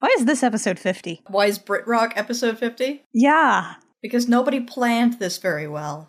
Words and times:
Why 0.00 0.14
is 0.16 0.26
this 0.26 0.44
episode 0.44 0.78
50? 0.78 1.22
Why 1.26 1.46
is 1.46 1.58
Brit 1.58 1.84
Rock 1.88 2.12
episode 2.14 2.56
50? 2.56 3.02
Yeah. 3.12 3.74
Because 4.00 4.28
nobody 4.28 4.60
planned 4.60 5.14
this 5.14 5.38
very 5.38 5.66
well. 5.66 6.08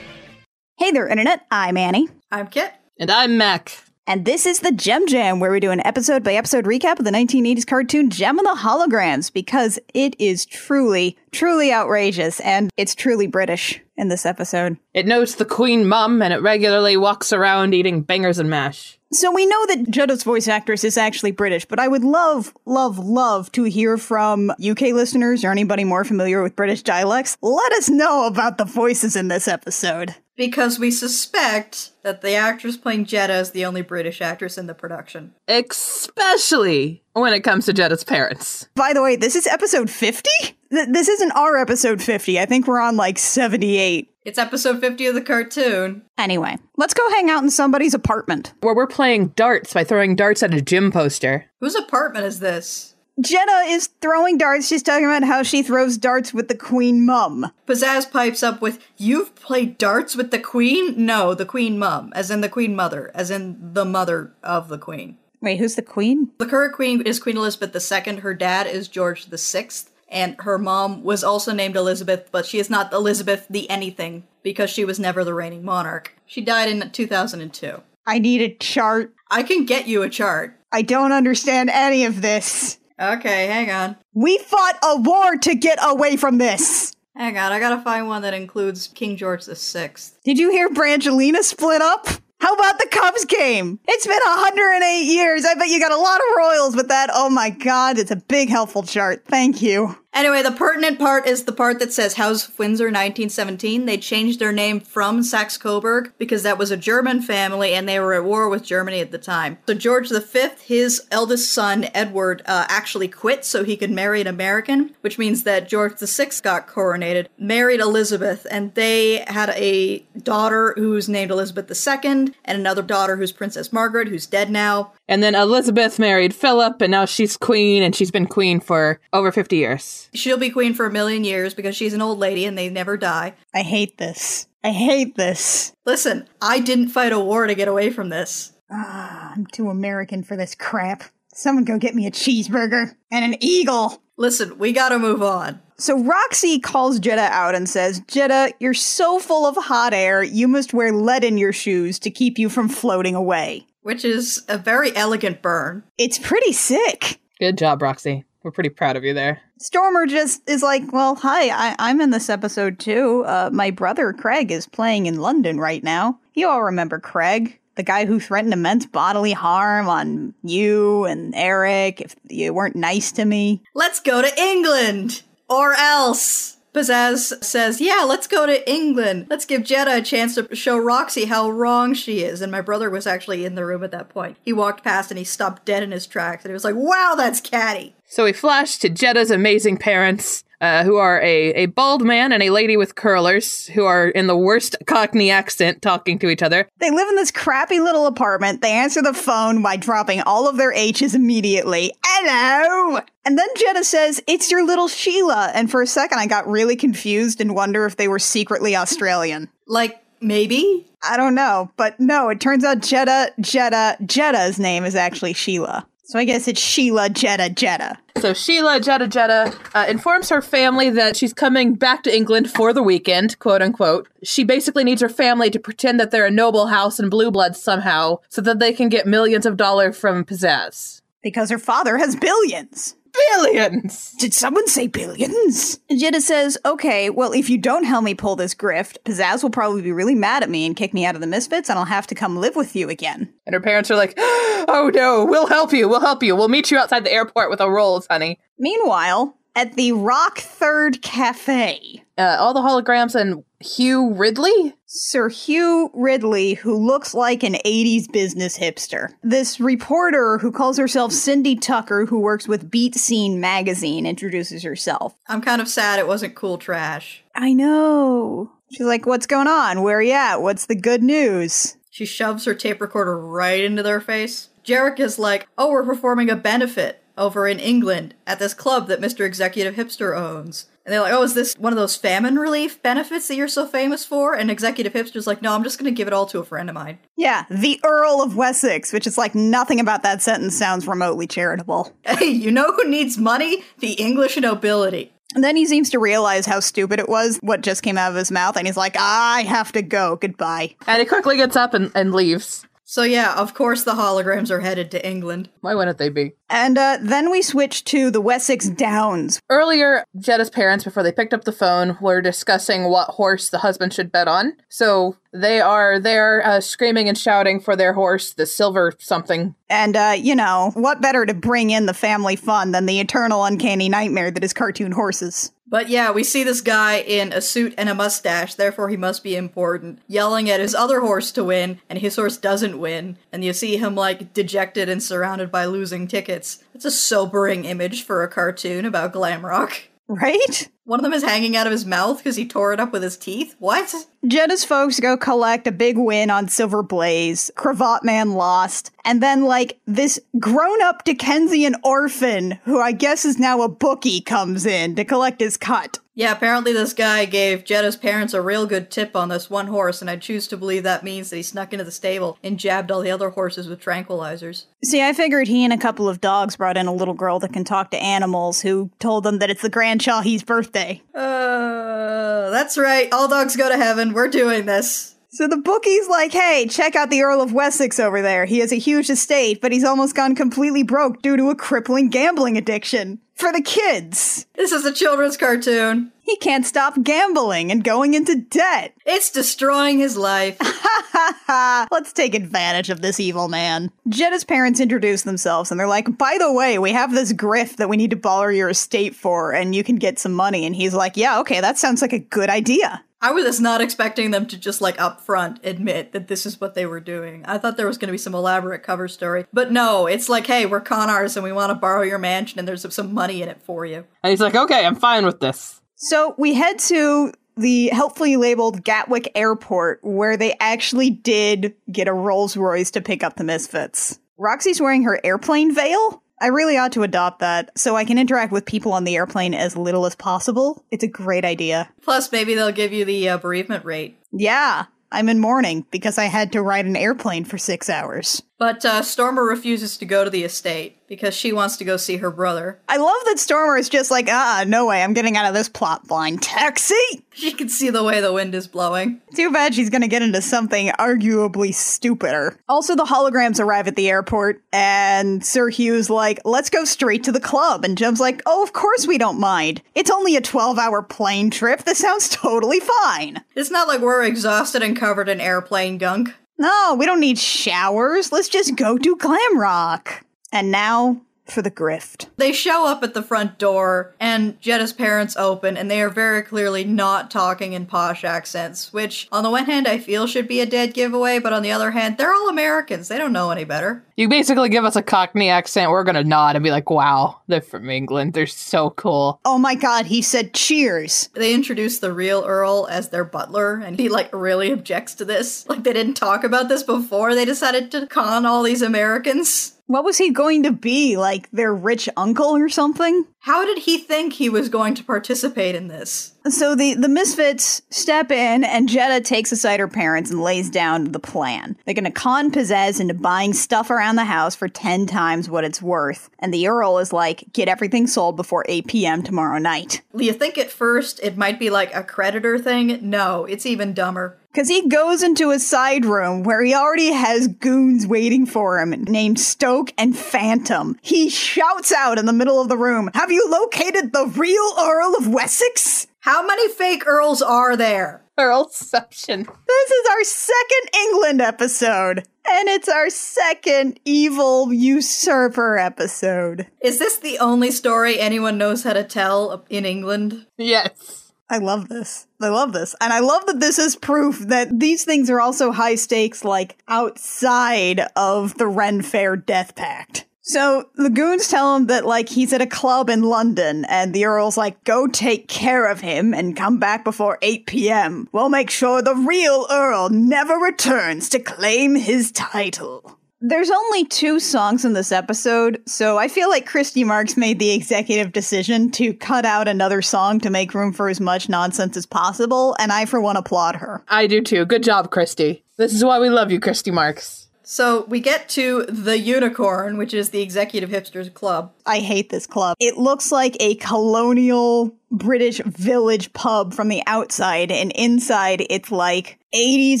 Hey 0.76 0.90
there, 0.92 1.08
Internet. 1.08 1.46
I'm 1.50 1.78
Annie. 1.78 2.08
I'm 2.30 2.48
Kit. 2.48 2.74
And 3.00 3.10
I'm 3.10 3.38
Mac. 3.38 3.78
And 4.06 4.26
this 4.26 4.44
is 4.44 4.60
the 4.60 4.72
Jem 4.72 5.06
Jam, 5.06 5.40
where 5.40 5.50
we 5.50 5.60
do 5.60 5.70
an 5.70 5.84
episode 5.86 6.22
by 6.22 6.34
episode 6.34 6.66
recap 6.66 6.98
of 6.98 7.06
the 7.06 7.10
1980s 7.10 7.66
cartoon 7.66 8.10
Jem 8.10 8.38
and 8.38 8.46
the 8.46 8.58
Holograms, 8.60 9.32
because 9.32 9.78
it 9.94 10.14
is 10.18 10.44
truly, 10.44 11.16
truly 11.30 11.72
outrageous, 11.72 12.40
and 12.40 12.70
it's 12.76 12.94
truly 12.94 13.26
British 13.26 13.82
in 13.98 14.08
this 14.08 14.24
episode. 14.24 14.78
It 14.94 15.06
knows 15.06 15.34
the 15.34 15.44
Queen 15.44 15.86
Mum 15.86 16.22
and 16.22 16.32
it 16.32 16.40
regularly 16.40 16.96
walks 16.96 17.32
around 17.32 17.74
eating 17.74 18.02
bangers 18.02 18.38
and 18.38 18.48
mash. 18.48 18.98
So 19.10 19.32
we 19.32 19.46
know 19.46 19.66
that 19.66 19.90
Jetta's 19.90 20.22
voice 20.22 20.48
actress 20.48 20.84
is 20.84 20.98
actually 20.98 21.30
British, 21.32 21.64
but 21.64 21.80
I 21.80 21.88
would 21.88 22.04
love, 22.04 22.54
love, 22.66 22.98
love 22.98 23.50
to 23.52 23.64
hear 23.64 23.96
from 23.96 24.50
UK 24.50 24.92
listeners 24.92 25.44
or 25.44 25.50
anybody 25.50 25.84
more 25.84 26.04
familiar 26.04 26.42
with 26.42 26.54
British 26.54 26.82
dialects. 26.82 27.38
Let 27.40 27.72
us 27.72 27.88
know 27.88 28.26
about 28.26 28.58
the 28.58 28.66
voices 28.66 29.16
in 29.16 29.28
this 29.28 29.48
episode. 29.48 30.14
Because 30.36 30.78
we 30.78 30.90
suspect 30.90 31.90
that 32.02 32.20
the 32.20 32.34
actress 32.34 32.76
playing 32.76 33.06
Jetta 33.06 33.38
is 33.38 33.50
the 33.50 33.64
only 33.64 33.82
British 33.82 34.20
actress 34.20 34.58
in 34.58 34.66
the 34.66 34.74
production. 34.74 35.34
Especially 35.48 37.02
when 37.14 37.32
it 37.32 37.40
comes 37.40 37.64
to 37.66 37.72
Jetta's 37.72 38.04
parents. 38.04 38.68
By 38.76 38.92
the 38.92 39.02
way, 39.02 39.16
this 39.16 39.34
is 39.34 39.46
episode 39.46 39.90
50? 39.90 40.28
Th- 40.70 40.88
this 40.90 41.08
isn't 41.08 41.32
our 41.32 41.56
episode 41.56 42.02
50. 42.02 42.38
I 42.38 42.46
think 42.46 42.66
we're 42.66 42.80
on 42.80 42.96
like 42.96 43.18
78. 43.18 44.10
It's 44.24 44.38
episode 44.38 44.80
50 44.80 45.06
of 45.06 45.14
the 45.14 45.22
cartoon. 45.22 46.02
Anyway, 46.18 46.58
let's 46.76 46.92
go 46.94 47.08
hang 47.10 47.30
out 47.30 47.42
in 47.42 47.50
somebody's 47.50 47.94
apartment. 47.94 48.52
Where 48.60 48.74
we're 48.74 48.86
playing 48.86 49.28
darts 49.28 49.72
by 49.72 49.84
throwing 49.84 50.16
darts 50.16 50.42
at 50.42 50.52
a 50.52 50.60
gym 50.60 50.92
poster. 50.92 51.46
Whose 51.60 51.74
apartment 51.74 52.26
is 52.26 52.40
this? 52.40 52.94
Jetta 53.20 53.64
is 53.66 53.88
throwing 54.00 54.38
darts. 54.38 54.68
She's 54.68 54.82
talking 54.82 55.06
about 55.06 55.24
how 55.24 55.42
she 55.42 55.62
throws 55.62 55.96
darts 55.96 56.32
with 56.32 56.48
the 56.48 56.54
queen 56.54 57.04
mum. 57.04 57.50
Pizzazz 57.66 58.08
pipes 58.10 58.44
up 58.44 58.60
with, 58.60 58.78
You've 58.96 59.34
played 59.34 59.76
darts 59.76 60.14
with 60.14 60.30
the 60.30 60.38
queen? 60.38 61.04
No, 61.04 61.34
the 61.34 61.46
queen 61.46 61.78
mum, 61.78 62.12
as 62.14 62.30
in 62.30 62.42
the 62.42 62.48
queen 62.48 62.76
mother, 62.76 63.10
as 63.14 63.30
in 63.30 63.72
the 63.72 63.84
mother 63.84 64.34
of 64.44 64.68
the 64.68 64.78
queen. 64.78 65.16
Wait, 65.40 65.58
who's 65.58 65.74
the 65.74 65.82
queen? 65.82 66.30
The 66.38 66.46
current 66.46 66.74
queen 66.74 67.00
is 67.02 67.18
Queen 67.18 67.36
Elizabeth 67.36 67.74
II. 67.74 68.16
Her 68.16 68.34
dad 68.34 68.66
is 68.66 68.88
George 68.88 69.26
VI. 69.26 69.68
And 70.08 70.36
her 70.40 70.58
mom 70.58 71.02
was 71.02 71.22
also 71.22 71.52
named 71.52 71.76
Elizabeth, 71.76 72.28
but 72.32 72.46
she 72.46 72.58
is 72.58 72.70
not 72.70 72.92
Elizabeth 72.92 73.46
the 73.48 73.68
anything 73.68 74.24
because 74.42 74.70
she 74.70 74.84
was 74.84 74.98
never 74.98 75.24
the 75.24 75.34
reigning 75.34 75.64
monarch. 75.64 76.14
She 76.26 76.40
died 76.40 76.68
in 76.68 76.90
2002. 76.90 77.82
I 78.06 78.18
need 78.18 78.40
a 78.40 78.54
chart. 78.56 79.12
I 79.30 79.42
can 79.42 79.66
get 79.66 79.86
you 79.86 80.02
a 80.02 80.08
chart. 80.08 80.56
I 80.72 80.82
don't 80.82 81.12
understand 81.12 81.70
any 81.70 82.04
of 82.04 82.22
this. 82.22 82.78
Okay, 83.00 83.46
hang 83.46 83.70
on. 83.70 83.96
We 84.14 84.38
fought 84.38 84.78
a 84.82 85.00
war 85.00 85.36
to 85.36 85.54
get 85.54 85.78
away 85.82 86.16
from 86.16 86.38
this. 86.38 86.92
Hang 87.14 87.36
on, 87.36 87.52
I 87.52 87.58
gotta 87.58 87.82
find 87.82 88.08
one 88.08 88.22
that 88.22 88.34
includes 88.34 88.88
King 88.88 89.16
George 89.16 89.44
VI. 89.44 89.90
Did 90.24 90.38
you 90.38 90.50
hear 90.50 90.68
Brangelina 90.68 91.42
split 91.42 91.82
up? 91.82 92.06
How 92.40 92.54
about 92.54 92.78
the 92.78 92.88
Cubs 92.90 93.24
game? 93.24 93.80
It's 93.88 94.06
been 94.06 94.20
108 94.24 95.02
years. 95.02 95.44
I 95.44 95.54
bet 95.54 95.68
you 95.68 95.80
got 95.80 95.92
a 95.92 95.96
lot 95.96 96.20
of 96.20 96.36
royals 96.36 96.76
with 96.76 96.88
that. 96.88 97.10
Oh 97.12 97.28
my 97.28 97.50
god, 97.50 97.98
it's 97.98 98.10
a 98.12 98.16
big 98.16 98.48
helpful 98.48 98.84
chart. 98.84 99.24
Thank 99.26 99.60
you. 99.60 99.96
Anyway, 100.14 100.42
the 100.42 100.50
pertinent 100.50 100.98
part 100.98 101.26
is 101.26 101.44
the 101.44 101.52
part 101.52 101.78
that 101.78 101.92
says 101.92 102.14
House 102.14 102.50
Windsor 102.58 102.86
1917. 102.86 103.86
They 103.86 103.98
changed 103.98 104.40
their 104.40 104.52
name 104.52 104.80
from 104.80 105.22
Saxe 105.22 105.56
Coburg 105.56 106.12
because 106.18 106.42
that 106.42 106.58
was 106.58 106.70
a 106.70 106.76
German 106.76 107.22
family 107.22 107.74
and 107.74 107.88
they 107.88 108.00
were 108.00 108.14
at 108.14 108.24
war 108.24 108.48
with 108.48 108.64
Germany 108.64 109.00
at 109.00 109.12
the 109.12 109.18
time. 109.18 109.58
So 109.68 109.74
George 109.74 110.10
V, 110.10 110.48
his 110.64 111.06
eldest 111.12 111.52
son 111.52 111.88
Edward, 111.94 112.42
uh, 112.46 112.66
actually 112.68 113.06
quit 113.06 113.44
so 113.44 113.62
he 113.62 113.76
could 113.76 113.90
marry 113.90 114.20
an 114.20 114.26
American, 114.26 114.94
which 115.02 115.18
means 115.18 115.44
that 115.44 115.68
George 115.68 115.98
VI 116.00 116.30
got 116.42 116.66
coronated, 116.66 117.28
married 117.38 117.80
Elizabeth, 117.80 118.46
and 118.50 118.74
they 118.74 119.24
had 119.28 119.50
a 119.50 120.00
daughter 120.20 120.74
who's 120.76 121.08
named 121.08 121.30
Elizabeth 121.30 121.70
II 121.70 122.10
and 122.10 122.34
another 122.44 122.82
daughter 122.82 123.16
who's 123.16 123.30
Princess 123.30 123.72
Margaret, 123.72 124.08
who's 124.08 124.26
dead 124.26 124.50
now. 124.50 124.92
And 125.08 125.22
then 125.22 125.34
Elizabeth 125.34 125.98
married 125.98 126.34
Philip, 126.34 126.82
and 126.82 126.90
now 126.90 127.06
she's 127.06 127.36
queen, 127.36 127.82
and 127.82 127.96
she's 127.96 128.10
been 128.10 128.26
queen 128.26 128.60
for 128.60 129.00
over 129.12 129.32
50 129.32 129.56
years. 129.56 130.10
She'll 130.12 130.36
be 130.36 130.50
queen 130.50 130.74
for 130.74 130.84
a 130.84 130.92
million 130.92 131.24
years 131.24 131.54
because 131.54 131.74
she's 131.74 131.94
an 131.94 132.02
old 132.02 132.18
lady 132.18 132.44
and 132.44 132.58
they 132.58 132.68
never 132.68 132.96
die. 132.96 133.34
I 133.54 133.62
hate 133.62 133.96
this. 133.96 134.46
I 134.62 134.70
hate 134.70 135.16
this. 135.16 135.72
Listen, 135.86 136.28
I 136.42 136.60
didn't 136.60 136.88
fight 136.88 137.12
a 137.12 137.18
war 137.18 137.46
to 137.46 137.54
get 137.54 137.68
away 137.68 137.90
from 137.90 138.10
this. 138.10 138.52
Ah, 138.70 139.32
I'm 139.34 139.46
too 139.46 139.70
American 139.70 140.22
for 140.22 140.36
this 140.36 140.54
crap. 140.54 141.04
Someone 141.32 141.64
go 141.64 141.78
get 141.78 141.94
me 141.94 142.06
a 142.06 142.10
cheeseburger 142.10 142.94
and 143.10 143.24
an 143.24 143.42
eagle. 143.42 144.02
Listen, 144.16 144.58
we 144.58 144.72
gotta 144.72 144.98
move 144.98 145.22
on. 145.22 145.60
So 145.78 146.02
Roxy 146.02 146.58
calls 146.58 146.98
Jetta 146.98 147.22
out 147.22 147.54
and 147.54 147.68
says, 147.68 148.02
Jetta, 148.08 148.52
you're 148.58 148.74
so 148.74 149.20
full 149.20 149.46
of 149.46 149.54
hot 149.56 149.94
air, 149.94 150.24
you 150.24 150.48
must 150.48 150.74
wear 150.74 150.92
lead 150.92 151.22
in 151.22 151.38
your 151.38 151.52
shoes 151.52 152.00
to 152.00 152.10
keep 152.10 152.36
you 152.36 152.48
from 152.48 152.68
floating 152.68 153.14
away. 153.14 153.67
Which 153.88 154.04
is 154.04 154.44
a 154.50 154.58
very 154.58 154.94
elegant 154.94 155.40
burn. 155.40 155.82
It's 155.96 156.18
pretty 156.18 156.52
sick. 156.52 157.18
Good 157.40 157.56
job, 157.56 157.80
Roxy. 157.80 158.26
We're 158.42 158.50
pretty 158.50 158.68
proud 158.68 158.96
of 158.96 159.02
you 159.02 159.14
there. 159.14 159.40
Stormer 159.58 160.04
just 160.04 160.46
is 160.46 160.62
like, 160.62 160.92
well, 160.92 161.14
hi, 161.14 161.48
I- 161.48 161.74
I'm 161.78 162.02
in 162.02 162.10
this 162.10 162.28
episode 162.28 162.78
too. 162.78 163.24
Uh, 163.26 163.48
my 163.50 163.70
brother 163.70 164.12
Craig 164.12 164.52
is 164.52 164.66
playing 164.66 165.06
in 165.06 165.22
London 165.22 165.58
right 165.58 165.82
now. 165.82 166.18
You 166.34 166.48
all 166.50 166.64
remember 166.64 167.00
Craig, 167.00 167.58
the 167.76 167.82
guy 167.82 168.04
who 168.04 168.20
threatened 168.20 168.52
immense 168.52 168.84
bodily 168.84 169.32
harm 169.32 169.88
on 169.88 170.34
you 170.42 171.06
and 171.06 171.34
Eric 171.34 172.02
if 172.02 172.14
you 172.28 172.52
weren't 172.52 172.76
nice 172.76 173.10
to 173.12 173.24
me. 173.24 173.62
Let's 173.74 174.00
go 174.00 174.20
to 174.20 174.38
England! 174.38 175.22
Or 175.48 175.72
else! 175.72 176.57
Pizzazz 176.72 177.42
says, 177.42 177.80
Yeah, 177.80 178.04
let's 178.06 178.26
go 178.26 178.46
to 178.46 178.70
England. 178.70 179.26
Let's 179.30 179.44
give 179.44 179.64
Jetta 179.64 179.96
a 179.96 180.02
chance 180.02 180.34
to 180.34 180.54
show 180.54 180.76
Roxy 180.76 181.26
how 181.26 181.50
wrong 181.50 181.94
she 181.94 182.22
is. 182.22 182.42
And 182.42 182.52
my 182.52 182.60
brother 182.60 182.90
was 182.90 183.06
actually 183.06 183.44
in 183.44 183.54
the 183.54 183.64
room 183.64 183.82
at 183.84 183.90
that 183.90 184.08
point. 184.08 184.36
He 184.44 184.52
walked 184.52 184.84
past 184.84 185.10
and 185.10 185.18
he 185.18 185.24
stopped 185.24 185.64
dead 185.64 185.82
in 185.82 185.90
his 185.90 186.06
tracks 186.06 186.44
and 186.44 186.50
he 186.50 186.54
was 186.54 186.64
like, 186.64 186.76
Wow, 186.76 187.14
that's 187.16 187.40
catty. 187.40 187.94
So 188.06 188.24
we 188.24 188.32
flash 188.32 188.78
to 188.78 188.88
Jetta's 188.88 189.30
amazing 189.30 189.76
parents, 189.76 190.44
uh, 190.60 190.84
who 190.84 190.96
are 190.96 191.20
a, 191.20 191.50
a 191.54 191.66
bald 191.66 192.02
man 192.02 192.32
and 192.32 192.42
a 192.42 192.50
lady 192.50 192.76
with 192.76 192.94
curlers, 192.94 193.66
who 193.68 193.84
are 193.84 194.08
in 194.08 194.26
the 194.26 194.36
worst 194.36 194.76
Cockney 194.86 195.30
accent 195.30 195.82
talking 195.82 196.18
to 196.18 196.28
each 196.28 196.42
other. 196.42 196.68
They 196.78 196.90
live 196.90 197.08
in 197.08 197.16
this 197.16 197.30
crappy 197.30 197.80
little 197.80 198.06
apartment. 198.06 198.62
They 198.62 198.72
answer 198.72 199.02
the 199.02 199.14
phone 199.14 199.62
by 199.62 199.76
dropping 199.76 200.22
all 200.22 200.48
of 200.48 200.56
their 200.56 200.72
H's 200.72 201.14
immediately. 201.14 201.92
Hello! 202.20 202.98
And 203.24 203.38
then 203.38 203.46
Jetta 203.54 203.84
says, 203.84 204.20
It's 204.26 204.50
your 204.50 204.66
little 204.66 204.88
Sheila. 204.88 205.52
And 205.54 205.70
for 205.70 205.82
a 205.82 205.86
second, 205.86 206.18
I 206.18 206.26
got 206.26 206.48
really 206.48 206.74
confused 206.74 207.40
and 207.40 207.54
wonder 207.54 207.86
if 207.86 207.94
they 207.94 208.08
were 208.08 208.18
secretly 208.18 208.74
Australian. 208.74 209.48
Like, 209.68 210.02
maybe? 210.20 210.84
I 211.00 211.16
don't 211.16 211.36
know, 211.36 211.70
but 211.76 212.00
no, 212.00 212.28
it 212.28 212.40
turns 212.40 212.64
out 212.64 212.80
Jetta, 212.80 213.32
Jetta, 213.38 213.98
Jetta's 214.04 214.58
name 214.58 214.84
is 214.84 214.96
actually 214.96 215.32
Sheila. 215.32 215.86
So 216.02 216.18
I 216.18 216.24
guess 216.24 216.48
it's 216.48 216.60
Sheila, 216.60 217.08
Jetta, 217.08 217.50
Jetta. 217.50 217.96
So 218.20 218.34
Sheila 218.34 218.80
Jetta 218.80 219.06
Jetta 219.06 219.56
uh, 219.74 219.86
informs 219.88 220.28
her 220.30 220.42
family 220.42 220.90
that 220.90 221.16
she's 221.16 221.32
coming 221.32 221.76
back 221.76 222.02
to 222.02 222.12
England 222.12 222.50
for 222.50 222.72
the 222.72 222.82
weekend, 222.82 223.38
quote 223.38 223.62
unquote. 223.62 224.08
She 224.24 224.42
basically 224.42 224.82
needs 224.82 225.02
her 225.02 225.08
family 225.08 225.50
to 225.50 225.60
pretend 225.60 226.00
that 226.00 226.10
they're 226.10 226.26
a 226.26 226.32
noble 226.32 226.66
house 226.66 226.98
and 226.98 227.12
blue 227.12 227.30
bloods 227.30 227.62
somehow, 227.62 228.18
so 228.28 228.42
that 228.42 228.58
they 228.58 228.72
can 228.72 228.88
get 228.88 229.06
millions 229.06 229.46
of 229.46 229.56
dollars 229.56 229.96
from 229.96 230.24
Pizzazz. 230.24 231.00
Because 231.22 231.50
her 231.50 231.58
father 231.58 231.98
has 231.98 232.16
billions. 232.16 232.94
Billions! 233.32 234.12
Did 234.18 234.34
someone 234.34 234.68
say 234.68 234.86
billions? 234.86 235.78
Jetta 235.90 236.20
says, 236.20 236.58
okay, 236.64 237.10
well, 237.10 237.32
if 237.32 237.48
you 237.50 237.58
don't 237.58 237.84
help 237.84 238.04
me 238.04 238.14
pull 238.14 238.36
this 238.36 238.54
grift, 238.54 238.98
Pizzazz 239.04 239.42
will 239.42 239.50
probably 239.50 239.82
be 239.82 239.92
really 239.92 240.14
mad 240.14 240.42
at 240.42 240.50
me 240.50 240.66
and 240.66 240.76
kick 240.76 240.94
me 240.94 241.04
out 241.04 241.14
of 241.14 241.20
the 241.20 241.26
Misfits, 241.26 241.68
and 241.68 241.78
I'll 241.78 241.84
have 241.84 242.06
to 242.08 242.14
come 242.14 242.36
live 242.36 242.56
with 242.56 242.76
you 242.76 242.88
again. 242.88 243.32
And 243.46 243.54
her 243.54 243.60
parents 243.60 243.90
are 243.90 243.96
like, 243.96 244.14
oh 244.18 244.90
no, 244.94 245.24
we'll 245.24 245.46
help 245.46 245.72
you, 245.72 245.88
we'll 245.88 246.00
help 246.00 246.22
you. 246.22 246.36
We'll 246.36 246.48
meet 246.48 246.70
you 246.70 246.78
outside 246.78 247.04
the 247.04 247.12
airport 247.12 247.50
with 247.50 247.60
our 247.60 247.72
rolls, 247.72 248.06
honey. 248.10 248.38
Meanwhile, 248.58 249.37
at 249.56 249.74
the 249.74 249.92
Rock 249.92 250.38
Third 250.38 251.02
Cafe, 251.02 252.02
Uh, 252.16 252.36
all 252.38 252.52
the 252.54 252.60
holograms 252.60 253.14
and 253.14 253.44
Hugh 253.60 254.12
Ridley? 254.14 254.74
Sir 254.86 255.28
Hugh 255.28 255.90
Ridley, 255.94 256.54
who 256.54 256.74
looks 256.74 257.12
like 257.14 257.42
an 257.42 257.56
80s 257.64 258.10
business 258.10 258.58
hipster. 258.58 259.10
This 259.22 259.60
reporter 259.60 260.38
who 260.38 260.50
calls 260.50 260.78
herself 260.78 261.12
Cindy 261.12 261.54
Tucker, 261.56 262.06
who 262.06 262.18
works 262.18 262.48
with 262.48 262.70
Beat 262.70 262.94
Scene 262.94 263.40
magazine, 263.40 264.06
introduces 264.06 264.62
herself. 264.62 265.14
I'm 265.28 265.40
kind 265.42 265.60
of 265.60 265.68
sad 265.68 265.98
it 265.98 266.06
wasn't 266.08 266.34
cool 266.34 266.58
trash. 266.58 267.22
I 267.34 267.52
know. 267.52 268.50
She's 268.72 268.86
like, 268.86 269.06
What's 269.06 269.26
going 269.26 269.48
on? 269.48 269.82
Where 269.82 269.98
are 269.98 270.02
you 270.02 270.12
at? 270.12 270.42
What's 270.42 270.66
the 270.66 270.74
good 270.76 271.02
news? 271.02 271.76
She 271.90 272.04
shoves 272.06 272.44
her 272.44 272.54
tape 272.54 272.80
recorder 272.80 273.18
right 273.18 273.62
into 273.64 273.82
their 273.82 274.00
face. 274.00 274.48
Jerrica 274.64 275.00
is 275.00 275.18
like, 275.18 275.48
Oh, 275.58 275.70
we're 275.70 275.84
performing 275.84 276.30
a 276.30 276.36
benefit 276.36 277.02
over 277.18 277.46
in 277.46 277.58
England 277.58 278.14
at 278.26 278.38
this 278.38 278.54
club 278.54 278.88
that 278.88 279.00
Mr. 279.00 279.26
Executive 279.26 279.74
Hipster 279.74 280.16
owns. 280.16 280.66
And 280.86 280.92
they're 280.94 281.02
like, 281.02 281.12
oh, 281.12 281.22
is 281.22 281.34
this 281.34 281.54
one 281.58 281.74
of 281.74 281.76
those 281.76 281.96
famine 281.96 282.38
relief 282.38 282.82
benefits 282.82 283.28
that 283.28 283.34
you're 283.34 283.46
so 283.46 283.66
famous 283.66 284.06
for? 284.06 284.34
And 284.34 284.50
Executive 284.50 284.94
Hipster's 284.94 285.26
like, 285.26 285.42
no, 285.42 285.52
I'm 285.52 285.62
just 285.62 285.78
going 285.78 285.92
to 285.92 285.96
give 285.96 286.06
it 286.06 286.14
all 286.14 286.24
to 286.26 286.38
a 286.38 286.44
friend 286.44 286.70
of 286.70 286.74
mine. 286.74 286.98
Yeah, 287.14 287.44
the 287.50 287.78
Earl 287.84 288.22
of 288.22 288.36
Wessex, 288.36 288.90
which 288.90 289.06
is 289.06 289.18
like 289.18 289.34
nothing 289.34 289.80
about 289.80 290.02
that 290.04 290.22
sentence 290.22 290.56
sounds 290.56 290.86
remotely 290.86 291.26
charitable. 291.26 291.92
Hey, 292.06 292.30
you 292.30 292.50
know 292.50 292.72
who 292.72 292.88
needs 292.88 293.18
money? 293.18 293.62
The 293.80 293.92
English 293.92 294.38
nobility. 294.38 295.12
And 295.34 295.44
then 295.44 295.56
he 295.56 295.66
seems 295.66 295.90
to 295.90 295.98
realize 295.98 296.46
how 296.46 296.60
stupid 296.60 296.98
it 296.98 297.08
was, 297.08 297.38
what 297.42 297.60
just 297.60 297.82
came 297.82 297.98
out 297.98 298.10
of 298.10 298.16
his 298.16 298.30
mouth, 298.30 298.56
and 298.56 298.66
he's 298.66 298.78
like, 298.78 298.96
I 298.98 299.42
have 299.42 299.72
to 299.72 299.82
go. 299.82 300.16
Goodbye. 300.16 300.74
And 300.86 301.00
he 301.00 301.04
quickly 301.04 301.36
gets 301.36 301.54
up 301.54 301.74
and, 301.74 301.92
and 301.94 302.14
leaves. 302.14 302.66
So 302.90 303.02
yeah, 303.02 303.34
of 303.34 303.52
course 303.52 303.84
the 303.84 303.92
holograms 303.92 304.50
are 304.50 304.60
headed 304.60 304.90
to 304.92 305.06
England. 305.06 305.50
Why 305.60 305.74
wouldn't 305.74 305.98
they 305.98 306.08
be? 306.08 306.32
And 306.48 306.78
uh, 306.78 306.96
then 307.02 307.30
we 307.30 307.42
switch 307.42 307.84
to 307.84 308.10
the 308.10 308.22
Wessex 308.22 308.70
Downs. 308.70 309.42
Earlier, 309.50 310.04
Jetta's 310.18 310.48
parents, 310.48 310.84
before 310.84 311.02
they 311.02 311.12
picked 311.12 311.34
up 311.34 311.44
the 311.44 311.52
phone, 311.52 311.98
were 312.00 312.22
discussing 312.22 312.84
what 312.84 313.10
horse 313.10 313.50
the 313.50 313.58
husband 313.58 313.92
should 313.92 314.10
bet 314.10 314.26
on. 314.26 314.54
So 314.70 315.18
they 315.34 315.60
are 315.60 316.00
there 316.00 316.42
uh, 316.42 316.60
screaming 316.60 317.10
and 317.10 317.18
shouting 317.18 317.60
for 317.60 317.76
their 317.76 317.92
horse, 317.92 318.32
the 318.32 318.46
silver 318.46 318.94
something. 318.98 319.54
And, 319.68 319.94
uh, 319.94 320.14
you 320.16 320.34
know, 320.34 320.70
what 320.72 321.02
better 321.02 321.26
to 321.26 321.34
bring 321.34 321.68
in 321.68 321.84
the 321.84 321.92
family 321.92 322.36
fun 322.36 322.72
than 322.72 322.86
the 322.86 323.00
eternal 323.00 323.44
uncanny 323.44 323.90
nightmare 323.90 324.30
that 324.30 324.42
is 324.42 324.54
cartoon 324.54 324.92
horses? 324.92 325.52
But 325.70 325.90
yeah, 325.90 326.10
we 326.10 326.24
see 326.24 326.44
this 326.44 326.62
guy 326.62 326.98
in 326.98 327.32
a 327.32 327.42
suit 327.42 327.74
and 327.76 327.88
a 327.88 327.94
mustache, 327.94 328.54
therefore 328.54 328.88
he 328.88 328.96
must 328.96 329.22
be 329.22 329.36
important, 329.36 330.00
yelling 330.06 330.48
at 330.48 330.60
his 330.60 330.74
other 330.74 331.00
horse 331.00 331.30
to 331.32 331.44
win, 331.44 331.80
and 331.90 331.98
his 331.98 332.16
horse 332.16 332.38
doesn't 332.38 332.80
win. 332.80 333.18
And 333.32 333.44
you 333.44 333.52
see 333.52 333.76
him 333.76 333.94
like 333.94 334.32
dejected 334.32 334.88
and 334.88 335.02
surrounded 335.02 335.52
by 335.52 335.66
losing 335.66 336.08
tickets. 336.08 336.64
It's 336.74 336.86
a 336.86 336.90
sobering 336.90 337.66
image 337.66 338.02
for 338.02 338.22
a 338.22 338.28
cartoon 338.28 338.86
about 338.86 339.12
glam 339.12 339.44
rock. 339.44 339.82
Right? 340.08 340.70
One 340.88 341.00
of 341.00 341.04
them 341.04 341.12
is 341.12 341.22
hanging 341.22 341.54
out 341.54 341.66
of 341.66 341.70
his 341.72 341.84
mouth 341.84 342.16
because 342.16 342.36
he 342.36 342.48
tore 342.48 342.72
it 342.72 342.80
up 342.80 342.92
with 342.92 343.02
his 343.02 343.18
teeth. 343.18 343.54
What? 343.58 343.94
Jetta's 344.26 344.64
folks 344.64 344.98
go 345.00 345.18
collect 345.18 345.66
a 345.66 345.70
big 345.70 345.98
win 345.98 346.30
on 346.30 346.48
Silver 346.48 346.82
Blaze. 346.82 347.50
Cravat 347.56 348.04
Man 348.04 348.32
lost. 348.32 348.90
And 349.04 349.22
then, 349.22 349.44
like, 349.44 349.78
this 349.86 350.18
grown 350.38 350.80
up 350.80 351.04
Dickensian 351.04 351.76
orphan, 351.84 352.52
who 352.64 352.80
I 352.80 352.92
guess 352.92 353.26
is 353.26 353.38
now 353.38 353.60
a 353.60 353.68
bookie, 353.68 354.22
comes 354.22 354.64
in 354.64 354.96
to 354.96 355.04
collect 355.04 355.40
his 355.40 355.58
cut. 355.58 355.98
Yeah, 356.14 356.32
apparently 356.32 356.72
this 356.72 356.94
guy 356.94 357.26
gave 357.26 357.64
Jetta's 357.64 357.94
parents 357.94 358.34
a 358.34 358.42
real 358.42 358.66
good 358.66 358.90
tip 358.90 359.14
on 359.14 359.28
this 359.28 359.48
one 359.48 359.68
horse, 359.68 360.00
and 360.00 360.10
I 360.10 360.16
choose 360.16 360.48
to 360.48 360.56
believe 360.56 360.82
that 360.82 361.04
means 361.04 361.30
that 361.30 361.36
he 361.36 361.44
snuck 361.44 361.72
into 361.72 361.84
the 361.84 361.92
stable 361.92 362.36
and 362.42 362.58
jabbed 362.58 362.90
all 362.90 363.02
the 363.02 363.10
other 363.12 363.30
horses 363.30 363.68
with 363.68 363.80
tranquilizers. 363.80 364.64
See, 364.82 365.00
I 365.00 365.12
figured 365.12 365.46
he 365.46 365.62
and 365.62 365.72
a 365.72 365.78
couple 365.78 366.08
of 366.08 366.20
dogs 366.20 366.56
brought 366.56 366.76
in 366.76 366.88
a 366.88 366.92
little 366.92 367.14
girl 367.14 367.38
that 367.38 367.52
can 367.52 367.62
talk 367.62 367.92
to 367.92 368.02
animals 368.02 368.60
who 368.60 368.90
told 368.98 369.22
them 369.22 369.38
that 369.38 369.48
it's 369.48 369.62
the 369.62 369.70
Grand 369.70 370.00
Shahis' 370.00 370.44
birthday. 370.78 371.02
Uh, 371.14 372.50
that's 372.50 372.78
right. 372.78 373.12
All 373.12 373.28
dogs 373.28 373.56
go 373.56 373.68
to 373.68 373.76
heaven. 373.76 374.12
We're 374.12 374.28
doing 374.28 374.66
this. 374.66 375.14
So 375.30 375.46
the 375.46 375.58
bookie's 375.58 376.08
like, 376.08 376.32
hey, 376.32 376.66
check 376.68 376.96
out 376.96 377.10
the 377.10 377.22
Earl 377.22 377.42
of 377.42 377.52
Wessex 377.52 378.00
over 378.00 378.22
there. 378.22 378.46
He 378.46 378.58
has 378.60 378.72
a 378.72 378.76
huge 378.76 379.10
estate, 379.10 379.60
but 379.60 379.72
he's 379.72 379.84
almost 379.84 380.16
gone 380.16 380.34
completely 380.34 380.82
broke 380.82 381.20
due 381.20 381.36
to 381.36 381.50
a 381.50 381.54
crippling 381.54 382.08
gambling 382.08 382.56
addiction. 382.56 383.20
For 383.34 383.52
the 383.52 383.62
kids. 383.62 384.46
This 384.54 384.72
is 384.72 384.84
a 384.84 384.92
children's 384.92 385.36
cartoon. 385.36 386.12
He 386.28 386.36
can't 386.36 386.66
stop 386.66 387.02
gambling 387.02 387.72
and 387.72 387.82
going 387.82 388.12
into 388.12 388.36
debt. 388.36 388.92
It's 389.06 389.30
destroying 389.30 389.98
his 389.98 390.14
life. 390.14 390.58
Let's 391.90 392.12
take 392.12 392.34
advantage 392.34 392.90
of 392.90 393.00
this 393.00 393.18
evil 393.18 393.48
man. 393.48 393.90
Jetta's 394.10 394.44
parents 394.44 394.78
introduce 394.78 395.22
themselves 395.22 395.70
and 395.70 395.80
they're 395.80 395.88
like, 395.88 396.18
by 396.18 396.36
the 396.38 396.52
way, 396.52 396.78
we 396.78 396.92
have 396.92 397.12
this 397.12 397.32
grift 397.32 397.76
that 397.76 397.88
we 397.88 397.96
need 397.96 398.10
to 398.10 398.16
borrow 398.16 398.50
your 398.50 398.68
estate 398.68 399.14
for 399.14 399.54
and 399.54 399.74
you 399.74 399.82
can 399.82 399.96
get 399.96 400.18
some 400.18 400.34
money. 400.34 400.66
And 400.66 400.76
he's 400.76 400.92
like, 400.92 401.16
yeah, 401.16 401.40
okay, 401.40 401.62
that 401.62 401.78
sounds 401.78 402.02
like 402.02 402.12
a 402.12 402.18
good 402.18 402.50
idea. 402.50 403.02
I 403.22 403.32
was 403.32 403.46
just 403.46 403.62
not 403.62 403.80
expecting 403.80 404.30
them 404.30 404.44
to 404.48 404.58
just 404.58 404.82
like 404.82 405.00
up 405.00 405.22
front 405.22 405.64
admit 405.64 406.12
that 406.12 406.28
this 406.28 406.44
is 406.44 406.60
what 406.60 406.74
they 406.74 406.84
were 406.84 407.00
doing. 407.00 407.42
I 407.46 407.56
thought 407.56 407.78
there 407.78 407.86
was 407.86 407.96
going 407.96 408.08
to 408.08 408.12
be 408.12 408.18
some 408.18 408.34
elaborate 408.34 408.82
cover 408.82 409.08
story. 409.08 409.46
But 409.50 409.72
no, 409.72 410.06
it's 410.06 410.28
like, 410.28 410.46
hey, 410.46 410.66
we're 410.66 410.82
con 410.82 411.08
artists 411.08 411.38
and 411.38 411.42
we 411.42 411.52
want 411.52 411.70
to 411.70 411.74
borrow 411.74 412.02
your 412.02 412.18
mansion 412.18 412.58
and 412.58 412.68
there's 412.68 412.94
some 412.94 413.14
money 413.14 413.40
in 413.40 413.48
it 413.48 413.62
for 413.62 413.86
you. 413.86 414.04
And 414.22 414.30
he's 414.30 414.40
like, 414.40 414.54
okay, 414.54 414.84
I'm 414.84 414.94
fine 414.94 415.24
with 415.24 415.40
this. 415.40 415.77
So 415.98 416.34
we 416.38 416.54
head 416.54 416.78
to 416.80 417.32
the 417.56 417.88
helpfully 417.88 418.36
labeled 418.36 418.84
Gatwick 418.84 419.32
Airport, 419.34 419.98
where 420.02 420.36
they 420.36 420.54
actually 420.60 421.10
did 421.10 421.74
get 421.90 422.06
a 422.06 422.12
Rolls 422.12 422.56
Royce 422.56 422.92
to 422.92 423.00
pick 423.00 423.24
up 423.24 423.34
the 423.34 423.44
Misfits. 423.44 424.20
Roxy's 424.36 424.80
wearing 424.80 425.02
her 425.02 425.20
airplane 425.24 425.74
veil. 425.74 426.22
I 426.40 426.46
really 426.46 426.76
ought 426.76 426.92
to 426.92 427.02
adopt 427.02 427.40
that 427.40 427.76
so 427.76 427.96
I 427.96 428.04
can 428.04 428.16
interact 428.16 428.52
with 428.52 428.64
people 428.64 428.92
on 428.92 429.02
the 429.02 429.16
airplane 429.16 429.54
as 429.54 429.76
little 429.76 430.06
as 430.06 430.14
possible. 430.14 430.84
It's 430.92 431.02
a 431.02 431.08
great 431.08 431.44
idea. 431.44 431.90
Plus, 432.00 432.30
maybe 432.30 432.54
they'll 432.54 432.70
give 432.70 432.92
you 432.92 433.04
the 433.04 433.30
uh, 433.30 433.38
bereavement 433.38 433.84
rate. 433.84 434.16
Yeah, 434.30 434.84
I'm 435.10 435.28
in 435.28 435.40
mourning 435.40 435.84
because 435.90 436.16
I 436.16 436.26
had 436.26 436.52
to 436.52 436.62
ride 436.62 436.86
an 436.86 436.94
airplane 436.94 437.44
for 437.44 437.58
six 437.58 437.90
hours. 437.90 438.40
But 438.58 438.84
uh, 438.84 439.02
Stormer 439.02 439.44
refuses 439.44 439.96
to 439.98 440.04
go 440.04 440.24
to 440.24 440.30
the 440.30 440.42
estate 440.42 440.98
because 441.06 441.32
she 441.32 441.52
wants 441.52 441.76
to 441.76 441.84
go 441.84 441.96
see 441.96 442.16
her 442.16 442.30
brother. 442.30 442.80
I 442.88 442.96
love 442.96 443.16
that 443.26 443.38
Stormer 443.38 443.76
is 443.76 443.88
just 443.88 444.10
like, 444.10 444.26
ah, 444.28 444.64
no 444.66 444.86
way, 444.86 445.00
I'm 445.00 445.14
getting 445.14 445.36
out 445.36 445.46
of 445.46 445.54
this 445.54 445.68
plot 445.68 446.10
line. 446.10 446.38
Taxi! 446.38 446.94
She 447.38 447.52
can 447.52 447.68
see 447.68 447.88
the 447.88 448.02
way 448.02 448.20
the 448.20 448.32
wind 448.32 448.52
is 448.56 448.66
blowing. 448.66 449.20
Too 449.32 449.52
bad 449.52 449.72
she's 449.72 449.90
gonna 449.90 450.08
get 450.08 450.22
into 450.22 450.42
something 450.42 450.88
arguably 450.98 451.72
stupider. 451.72 452.58
Also, 452.68 452.96
the 452.96 453.04
holograms 453.04 453.60
arrive 453.60 453.86
at 453.86 453.94
the 453.94 454.10
airport, 454.10 454.60
and 454.72 455.46
Sir 455.46 455.70
Hugh's 455.70 456.10
like, 456.10 456.40
let's 456.44 456.68
go 456.68 456.84
straight 456.84 457.22
to 457.22 457.30
the 457.30 457.38
club. 457.38 457.84
And 457.84 457.96
Jem's 457.96 458.18
like, 458.18 458.42
oh, 458.44 458.64
of 458.64 458.72
course 458.72 459.06
we 459.06 459.18
don't 459.18 459.38
mind. 459.38 459.82
It's 459.94 460.10
only 460.10 460.34
a 460.34 460.40
12 460.40 460.78
hour 460.80 461.00
plane 461.00 461.50
trip. 461.50 461.84
This 461.84 461.98
sounds 461.98 462.28
totally 462.28 462.80
fine. 462.80 463.40
It's 463.54 463.70
not 463.70 463.86
like 463.86 464.00
we're 464.00 464.24
exhausted 464.24 464.82
and 464.82 464.96
covered 464.96 465.28
in 465.28 465.40
airplane 465.40 465.98
gunk. 465.98 466.34
No, 466.58 466.96
we 466.98 467.06
don't 467.06 467.20
need 467.20 467.38
showers. 467.38 468.32
Let's 468.32 468.48
just 468.48 468.74
go 468.74 468.98
do 468.98 469.16
glam 469.16 469.58
rock. 469.58 470.24
And 470.50 470.70
now 470.70 471.20
for 471.50 471.62
the 471.62 471.70
grift. 471.70 472.26
They 472.36 472.52
show 472.52 472.86
up 472.86 473.02
at 473.02 473.14
the 473.14 473.22
front 473.22 473.58
door, 473.58 474.14
and 474.20 474.60
Jetta's 474.60 474.92
parents 474.92 475.36
open, 475.36 475.76
and 475.76 475.90
they 475.90 476.00
are 476.02 476.10
very 476.10 476.42
clearly 476.42 476.84
not 476.84 477.30
talking 477.30 477.72
in 477.72 477.86
posh 477.86 478.24
accents, 478.24 478.92
which, 478.92 479.28
on 479.32 479.42
the 479.42 479.50
one 479.50 479.66
hand, 479.66 479.88
I 479.88 479.98
feel 479.98 480.26
should 480.26 480.48
be 480.48 480.60
a 480.60 480.66
dead 480.66 480.94
giveaway, 480.94 481.38
but 481.38 481.52
on 481.52 481.62
the 481.62 481.72
other 481.72 481.90
hand, 481.90 482.18
they're 482.18 482.32
all 482.32 482.48
Americans. 482.48 483.08
They 483.08 483.18
don't 483.18 483.32
know 483.32 483.50
any 483.50 483.64
better. 483.64 484.04
You 484.16 484.28
basically 484.28 484.68
give 484.68 484.84
us 484.84 484.96
a 484.96 485.02
Cockney 485.02 485.48
accent, 485.48 485.90
we're 485.90 486.04
gonna 486.04 486.24
nod 486.24 486.56
and 486.56 486.62
be 486.62 486.70
like, 486.70 486.90
wow, 486.90 487.40
they're 487.46 487.60
from 487.60 487.88
England. 487.88 488.32
They're 488.34 488.46
so 488.46 488.90
cool. 488.90 489.40
Oh 489.44 489.58
my 489.58 489.74
god, 489.74 490.06
he 490.06 490.22
said 490.22 490.54
cheers. 490.54 491.28
They 491.34 491.54
introduce 491.54 491.98
the 491.98 492.12
real 492.12 492.44
Earl 492.44 492.88
as 492.90 493.08
their 493.08 493.24
butler, 493.24 493.76
and 493.76 493.98
he, 493.98 494.08
like, 494.08 494.28
really 494.32 494.70
objects 494.70 495.14
to 495.16 495.24
this. 495.24 495.68
Like, 495.68 495.84
they 495.84 495.92
didn't 495.92 496.14
talk 496.14 496.44
about 496.44 496.68
this 496.68 496.82
before 496.82 497.34
they 497.34 497.44
decided 497.44 497.90
to 497.92 498.06
con 498.06 498.44
all 498.44 498.62
these 498.62 498.82
Americans. 498.82 499.74
What 499.88 500.04
was 500.04 500.18
he 500.18 500.30
going 500.30 500.64
to 500.64 500.70
be? 500.70 501.16
Like 501.16 501.50
their 501.50 501.74
rich 501.74 502.10
uncle 502.14 502.54
or 502.54 502.68
something? 502.68 503.24
How 503.40 503.64
did 503.64 503.78
he 503.78 503.96
think 503.96 504.34
he 504.34 504.50
was 504.50 504.68
going 504.68 504.94
to 504.96 505.02
participate 505.02 505.74
in 505.74 505.88
this? 505.88 506.34
So 506.50 506.74
the, 506.74 506.92
the 506.92 507.08
Misfits 507.08 507.80
step 507.88 508.30
in, 508.30 508.64
and 508.64 508.86
Jetta 508.86 509.24
takes 509.24 509.50
aside 509.50 509.80
her 509.80 509.88
parents 509.88 510.30
and 510.30 510.42
lays 510.42 510.68
down 510.68 511.12
the 511.12 511.18
plan. 511.18 511.74
They're 511.86 511.94
going 511.94 512.04
to 512.04 512.10
con 512.10 512.50
Pizzazz 512.52 513.00
into 513.00 513.14
buying 513.14 513.54
stuff 513.54 513.88
around 513.88 514.16
the 514.16 514.26
house 514.26 514.54
for 514.54 514.68
10 514.68 515.06
times 515.06 515.48
what 515.48 515.64
it's 515.64 515.80
worth. 515.80 516.28
And 516.38 516.52
the 516.52 516.68
Earl 516.68 516.98
is 516.98 517.14
like, 517.14 517.50
get 517.54 517.68
everything 517.68 518.06
sold 518.06 518.36
before 518.36 518.66
8 518.68 518.88
p.m. 518.88 519.22
tomorrow 519.22 519.58
night. 519.58 520.02
You 520.14 520.34
think 520.34 520.58
at 520.58 520.70
first 520.70 521.18
it 521.22 521.38
might 521.38 521.58
be 521.58 521.70
like 521.70 521.94
a 521.94 522.04
creditor 522.04 522.58
thing? 522.58 522.98
No, 523.08 523.46
it's 523.46 523.64
even 523.64 523.94
dumber. 523.94 524.38
Because 524.58 524.68
he 524.70 524.88
goes 524.88 525.22
into 525.22 525.52
a 525.52 525.60
side 525.60 526.04
room 526.04 526.42
where 526.42 526.60
he 526.64 526.74
already 526.74 527.12
has 527.12 527.46
goons 527.46 528.08
waiting 528.08 528.44
for 528.44 528.80
him 528.80 528.90
named 528.90 529.38
Stoke 529.38 529.92
and 529.96 530.18
Phantom. 530.18 530.98
He 531.00 531.30
shouts 531.30 531.92
out 531.92 532.18
in 532.18 532.26
the 532.26 532.32
middle 532.32 532.60
of 532.60 532.68
the 532.68 532.76
room, 532.76 533.08
Have 533.14 533.30
you 533.30 533.48
located 533.48 534.12
the 534.12 534.26
real 534.34 534.74
Earl 534.76 535.14
of 535.16 535.28
Wessex? 535.28 536.08
How 536.18 536.44
many 536.44 536.68
fake 536.72 537.06
Earls 537.06 537.40
are 537.40 537.76
there? 537.76 538.24
Earlception. 538.36 539.46
This 539.46 539.90
is 539.92 540.08
our 540.10 540.24
second 540.24 540.90
England 541.02 541.40
episode. 541.40 542.26
And 542.50 542.68
it's 542.68 542.88
our 542.88 543.10
second 543.10 544.00
evil 544.04 544.72
usurper 544.72 545.78
episode. 545.78 546.66
Is 546.82 546.98
this 546.98 547.18
the 547.18 547.38
only 547.38 547.70
story 547.70 548.18
anyone 548.18 548.58
knows 548.58 548.82
how 548.82 548.94
to 548.94 549.04
tell 549.04 549.64
in 549.70 549.86
England? 549.86 550.46
Yes. 550.56 551.27
I 551.50 551.58
love 551.58 551.88
this. 551.88 552.26
I 552.40 552.48
love 552.48 552.72
this. 552.72 552.94
And 553.00 553.12
I 553.12 553.20
love 553.20 553.46
that 553.46 553.60
this 553.60 553.78
is 553.78 553.96
proof 553.96 554.38
that 554.40 554.80
these 554.80 555.04
things 555.04 555.30
are 555.30 555.40
also 555.40 555.72
high 555.72 555.94
stakes, 555.94 556.44
like 556.44 556.78
outside 556.88 558.02
of 558.16 558.58
the 558.58 558.66
Ren 558.66 559.00
Fair 559.02 559.36
Death 559.36 559.74
Pact. 559.74 560.26
So 560.42 560.88
the 560.94 561.10
goons 561.10 561.48
tell 561.48 561.76
him 561.76 561.88
that 561.88 562.06
like 562.06 562.30
he's 562.30 562.54
at 562.54 562.62
a 562.62 562.66
club 562.66 563.10
in 563.10 563.22
London, 563.22 563.84
and 563.86 564.14
the 564.14 564.24
Earl's 564.24 564.56
like, 564.56 564.82
go 564.84 565.06
take 565.06 565.46
care 565.46 565.84
of 565.86 566.00
him 566.00 566.32
and 566.32 566.56
come 566.56 566.78
back 566.78 567.04
before 567.04 567.38
8 567.42 567.66
p.m. 567.66 568.28
We'll 568.32 568.48
make 568.48 568.70
sure 568.70 569.02
the 569.02 569.14
real 569.14 569.66
Earl 569.70 570.08
never 570.08 570.54
returns 570.54 571.28
to 571.30 571.38
claim 571.38 571.96
his 571.96 572.32
title. 572.32 573.18
There's 573.40 573.70
only 573.70 574.04
two 574.04 574.40
songs 574.40 574.84
in 574.84 574.94
this 574.94 575.12
episode, 575.12 575.80
so 575.86 576.18
I 576.18 576.26
feel 576.26 576.48
like 576.48 576.66
Christy 576.66 577.04
Marx 577.04 577.36
made 577.36 577.60
the 577.60 577.70
executive 577.70 578.32
decision 578.32 578.90
to 578.92 579.14
cut 579.14 579.44
out 579.44 579.68
another 579.68 580.02
song 580.02 580.40
to 580.40 580.50
make 580.50 580.74
room 580.74 580.92
for 580.92 581.08
as 581.08 581.20
much 581.20 581.48
nonsense 581.48 581.96
as 581.96 582.04
possible, 582.04 582.74
and 582.80 582.90
I, 582.90 583.04
for 583.04 583.20
one, 583.20 583.36
applaud 583.36 583.76
her. 583.76 584.02
I 584.08 584.26
do 584.26 584.40
too. 584.40 584.64
Good 584.64 584.82
job, 584.82 585.12
Christy. 585.12 585.64
This 585.76 585.94
is 585.94 586.04
why 586.04 586.18
we 586.18 586.30
love 586.30 586.50
you, 586.50 586.58
Christy 586.58 586.90
Marx. 586.90 587.47
So 587.70 588.06
we 588.08 588.20
get 588.20 588.48
to 588.50 588.84
the 588.84 589.18
Unicorn, 589.18 589.98
which 589.98 590.14
is 590.14 590.30
the 590.30 590.40
Executive 590.40 590.88
Hipsters 590.88 591.32
Club. 591.34 591.70
I 591.84 591.98
hate 591.98 592.30
this 592.30 592.46
club. 592.46 592.78
It 592.80 592.96
looks 592.96 593.30
like 593.30 593.58
a 593.60 593.74
colonial 593.74 594.96
British 595.10 595.60
village 595.66 596.32
pub 596.32 596.72
from 596.72 596.88
the 596.88 597.02
outside, 597.06 597.70
and 597.70 597.92
inside 597.92 598.64
it's 598.70 598.90
like 598.90 599.38
80s 599.54 600.00